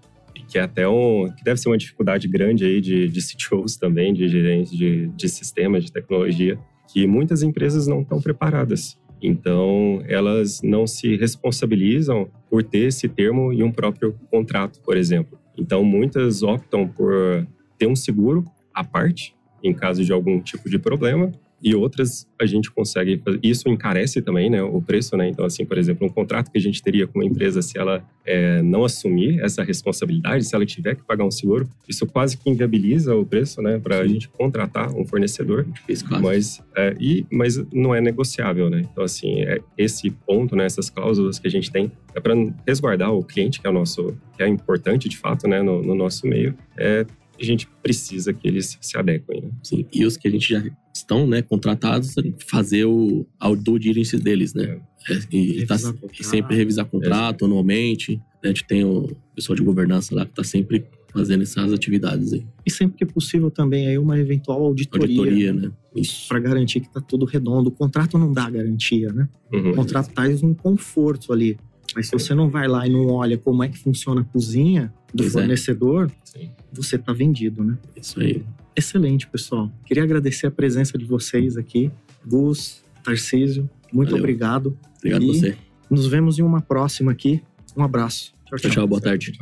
que 0.54 0.58
é 0.60 0.62
até 0.62 0.88
um 0.88 1.28
que 1.36 1.42
deve 1.42 1.58
ser 1.58 1.68
uma 1.68 1.76
dificuldade 1.76 2.28
grande 2.28 2.64
aí 2.64 2.80
de, 2.80 3.08
de 3.08 3.20
CTOs 3.20 3.76
também, 3.76 4.14
de 4.14 4.28
gerentes 4.28 4.70
de, 4.70 5.08
de 5.08 5.28
sistemas 5.28 5.84
de 5.84 5.90
tecnologia, 5.90 6.56
que 6.92 7.08
muitas 7.08 7.42
empresas 7.42 7.88
não 7.88 8.02
estão 8.02 8.22
preparadas. 8.22 8.96
Então, 9.20 10.00
elas 10.06 10.62
não 10.62 10.86
se 10.86 11.16
responsabilizam 11.16 12.30
por 12.48 12.62
ter 12.62 12.86
esse 12.86 13.08
termo 13.08 13.52
em 13.52 13.64
um 13.64 13.72
próprio 13.72 14.14
contrato, 14.30 14.80
por 14.82 14.96
exemplo. 14.96 15.36
Então, 15.58 15.82
muitas 15.82 16.44
optam 16.44 16.86
por 16.86 17.44
ter 17.76 17.88
um 17.88 17.96
seguro 17.96 18.44
à 18.72 18.84
parte, 18.84 19.34
em 19.60 19.74
caso 19.74 20.04
de 20.04 20.12
algum 20.12 20.40
tipo 20.40 20.70
de 20.70 20.78
problema, 20.78 21.32
e 21.62 21.74
outras 21.74 22.26
a 22.40 22.46
gente 22.46 22.70
consegue 22.70 23.22
isso 23.42 23.68
encarece 23.68 24.20
também 24.20 24.50
né 24.50 24.62
o 24.62 24.80
preço 24.82 25.16
né? 25.16 25.28
Então 25.28 25.44
assim 25.44 25.64
por 25.64 25.78
exemplo 25.78 26.06
um 26.06 26.10
contrato 26.10 26.50
que 26.50 26.58
a 26.58 26.60
gente 26.60 26.82
teria 26.82 27.06
com 27.06 27.18
uma 27.18 27.24
empresa 27.24 27.62
se 27.62 27.78
ela 27.78 28.04
é, 28.24 28.62
não 28.62 28.84
assumir 28.84 29.40
essa 29.40 29.62
responsabilidade 29.62 30.44
se 30.44 30.54
ela 30.54 30.66
tiver 30.66 30.94
que 30.94 31.02
pagar 31.02 31.24
um 31.24 31.30
seguro 31.30 31.68
isso 31.88 32.06
quase 32.06 32.36
que 32.36 32.50
inviabiliza 32.50 33.14
o 33.14 33.24
preço 33.24 33.62
né 33.62 33.78
para 33.78 33.98
a 33.98 34.06
gente 34.06 34.28
contratar 34.28 34.94
um 34.94 35.06
fornecedor. 35.06 35.66
Mas 36.22 36.62
é, 36.76 36.94
e 37.00 37.26
mas 37.30 37.56
não 37.72 37.94
é 37.94 38.00
negociável 38.00 38.68
né? 38.68 38.82
Então 38.90 39.04
assim 39.04 39.40
é 39.42 39.60
esse 39.78 40.10
ponto 40.10 40.54
né 40.54 40.64
essas 40.66 40.90
cláusulas 40.90 41.38
que 41.38 41.46
a 41.46 41.50
gente 41.50 41.70
tem 41.70 41.90
é 42.14 42.20
para 42.20 42.34
resguardar 42.66 43.12
o 43.12 43.24
cliente 43.24 43.60
que 43.60 43.66
é 43.66 43.70
o 43.70 43.72
nosso 43.72 44.16
que 44.36 44.42
é 44.42 44.48
importante 44.48 45.08
de 45.08 45.16
fato 45.16 45.48
né 45.48 45.62
no, 45.62 45.82
no 45.82 45.94
nosso 45.94 46.26
meio 46.26 46.54
é 46.76 47.06
a 47.40 47.44
gente 47.44 47.68
precisa 47.82 48.32
que 48.32 48.46
eles 48.46 48.78
se 48.80 48.96
adequem. 48.96 49.42
Né? 49.42 49.50
Sim, 49.62 49.86
e 49.92 50.04
os 50.04 50.16
que 50.16 50.28
a 50.28 50.30
gente 50.30 50.48
já 50.48 50.62
estão 50.94 51.26
né, 51.26 51.42
contratados, 51.42 52.14
fazer 52.46 52.84
o 52.84 53.26
ao 53.38 53.56
due 53.56 53.78
diligence 53.78 54.16
deles, 54.16 54.54
né? 54.54 54.64
É. 54.64 54.94
É, 55.10 55.20
e, 55.30 55.66
tá, 55.66 55.76
e, 56.18 56.24
sempre 56.24 56.56
revisar 56.56 56.86
contrato 56.86 57.44
é. 57.44 57.46
anualmente. 57.46 58.16
Né? 58.16 58.22
A 58.44 58.46
gente 58.48 58.64
tem 58.64 58.84
o 58.84 59.14
pessoal 59.34 59.54
de 59.54 59.62
governança 59.62 60.14
lá 60.14 60.24
que 60.24 60.30
está 60.30 60.42
sempre 60.42 60.86
fazendo 61.12 61.42
essas 61.42 61.72
atividades 61.72 62.32
aí. 62.32 62.44
E 62.66 62.70
sempre 62.70 62.96
que 62.96 63.06
possível 63.06 63.50
também 63.50 63.86
aí 63.86 63.98
uma 63.98 64.18
eventual 64.18 64.62
auditoria. 64.62 65.06
Auditoria, 65.06 65.52
né? 65.52 65.70
Isso. 65.94 66.26
Para 66.28 66.40
garantir 66.40 66.80
que 66.80 66.88
está 66.88 67.00
tudo 67.00 67.24
redondo. 67.24 67.68
O 67.68 67.72
contrato 67.72 68.18
não 68.18 68.32
dá 68.32 68.50
garantia, 68.50 69.12
né? 69.12 69.28
Uhum. 69.52 69.70
O 69.70 69.74
contrato 69.74 70.12
traz 70.12 70.42
um 70.42 70.52
conforto 70.52 71.32
ali. 71.32 71.56
Mas 71.94 72.08
se 72.08 72.12
você 72.12 72.34
não 72.34 72.48
vai 72.48 72.66
lá 72.66 72.86
e 72.86 72.90
não 72.90 73.06
olha 73.08 73.38
como 73.38 73.62
é 73.62 73.68
que 73.68 73.78
funciona 73.78 74.22
a 74.22 74.24
cozinha 74.24 74.92
do 75.12 75.22
pois 75.22 75.36
é. 75.36 75.38
fornecedor, 75.40 76.10
é. 76.36 76.48
você 76.72 76.96
está 76.96 77.12
vendido, 77.12 77.62
né? 77.62 77.78
Isso 77.96 78.20
aí. 78.20 78.44
Excelente, 78.76 79.26
pessoal. 79.28 79.70
Queria 79.84 80.02
agradecer 80.02 80.46
a 80.46 80.50
presença 80.50 80.98
de 80.98 81.04
vocês 81.04 81.56
aqui. 81.56 81.90
Gus, 82.26 82.82
Tarcísio, 83.02 83.68
muito 83.92 84.10
Valeu. 84.10 84.24
obrigado. 84.24 84.76
Obrigado 84.98 85.22
a 85.22 85.26
você. 85.26 85.56
Nos 85.88 86.06
vemos 86.06 86.38
em 86.38 86.42
uma 86.42 86.60
próxima 86.60 87.12
aqui. 87.12 87.42
Um 87.76 87.84
abraço. 87.84 88.34
Tchau, 88.46 88.58
tchau. 88.58 88.70
tchau 88.70 88.86
boa 88.88 89.00
tarde. 89.00 89.32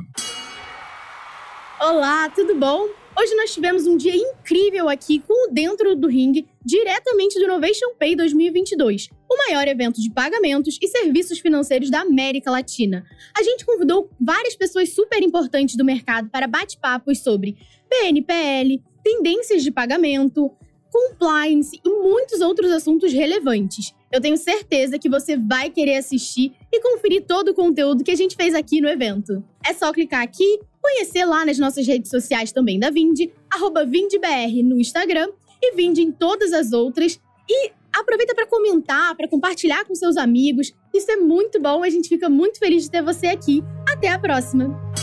Olá, 1.80 2.28
tudo 2.30 2.54
bom? 2.58 3.01
Hoje 3.22 3.36
nós 3.36 3.54
tivemos 3.54 3.86
um 3.86 3.96
dia 3.96 4.16
incrível 4.16 4.88
aqui 4.88 5.20
com 5.20 5.48
o 5.48 5.52
Dentro 5.52 5.94
do 5.94 6.08
Ring, 6.08 6.44
diretamente 6.64 7.38
do 7.38 7.44
Innovation 7.44 7.94
Pay 7.96 8.16
2022, 8.16 9.10
o 9.30 9.36
maior 9.36 9.68
evento 9.68 10.02
de 10.02 10.10
pagamentos 10.10 10.76
e 10.82 10.88
serviços 10.88 11.38
financeiros 11.38 11.88
da 11.88 12.00
América 12.00 12.50
Latina. 12.50 13.06
A 13.38 13.44
gente 13.44 13.64
convidou 13.64 14.10
várias 14.20 14.56
pessoas 14.56 14.92
super 14.92 15.22
importantes 15.22 15.76
do 15.76 15.84
mercado 15.84 16.30
para 16.30 16.48
bate-papos 16.48 17.20
sobre 17.20 17.56
PNPL, 17.88 18.82
tendências 19.04 19.62
de 19.62 19.70
pagamento, 19.70 20.50
compliance 20.92 21.80
e 21.84 21.88
muitos 21.88 22.40
outros 22.40 22.70
assuntos 22.70 23.12
relevantes. 23.12 23.94
Eu 24.12 24.20
tenho 24.20 24.36
certeza 24.36 24.98
que 24.98 25.08
você 25.08 25.36
vai 25.36 25.70
querer 25.70 25.96
assistir 25.96 26.52
e 26.70 26.80
conferir 26.80 27.24
todo 27.26 27.48
o 27.48 27.54
conteúdo 27.54 28.04
que 28.04 28.10
a 28.10 28.16
gente 28.16 28.36
fez 28.36 28.54
aqui 28.54 28.80
no 28.80 28.88
evento. 28.88 29.42
É 29.64 29.72
só 29.72 29.92
clicar 29.92 30.22
aqui, 30.22 30.60
conhecer 30.80 31.24
lá 31.24 31.46
nas 31.46 31.58
nossas 31.58 31.86
redes 31.86 32.10
sociais 32.10 32.52
também 32.52 32.78
da 32.78 32.90
Vind, 32.90 33.30
arroba 33.50 33.86
VindBR 33.86 34.62
no 34.62 34.78
Instagram 34.78 35.28
e 35.62 35.74
Vind 35.74 35.98
em 35.98 36.12
todas 36.12 36.52
as 36.52 36.72
outras 36.72 37.18
e 37.48 37.72
Aproveita 37.92 38.34
para 38.34 38.46
comentar, 38.46 39.14
para 39.14 39.28
compartilhar 39.28 39.84
com 39.84 39.94
seus 39.94 40.16
amigos. 40.16 40.72
Isso 40.94 41.10
é 41.10 41.16
muito 41.16 41.60
bom, 41.60 41.84
a 41.84 41.90
gente 41.90 42.08
fica 42.08 42.28
muito 42.28 42.58
feliz 42.58 42.84
de 42.84 42.90
ter 42.90 43.02
você 43.02 43.26
aqui. 43.26 43.62
Até 43.86 44.08
a 44.08 44.18
próxima! 44.18 45.01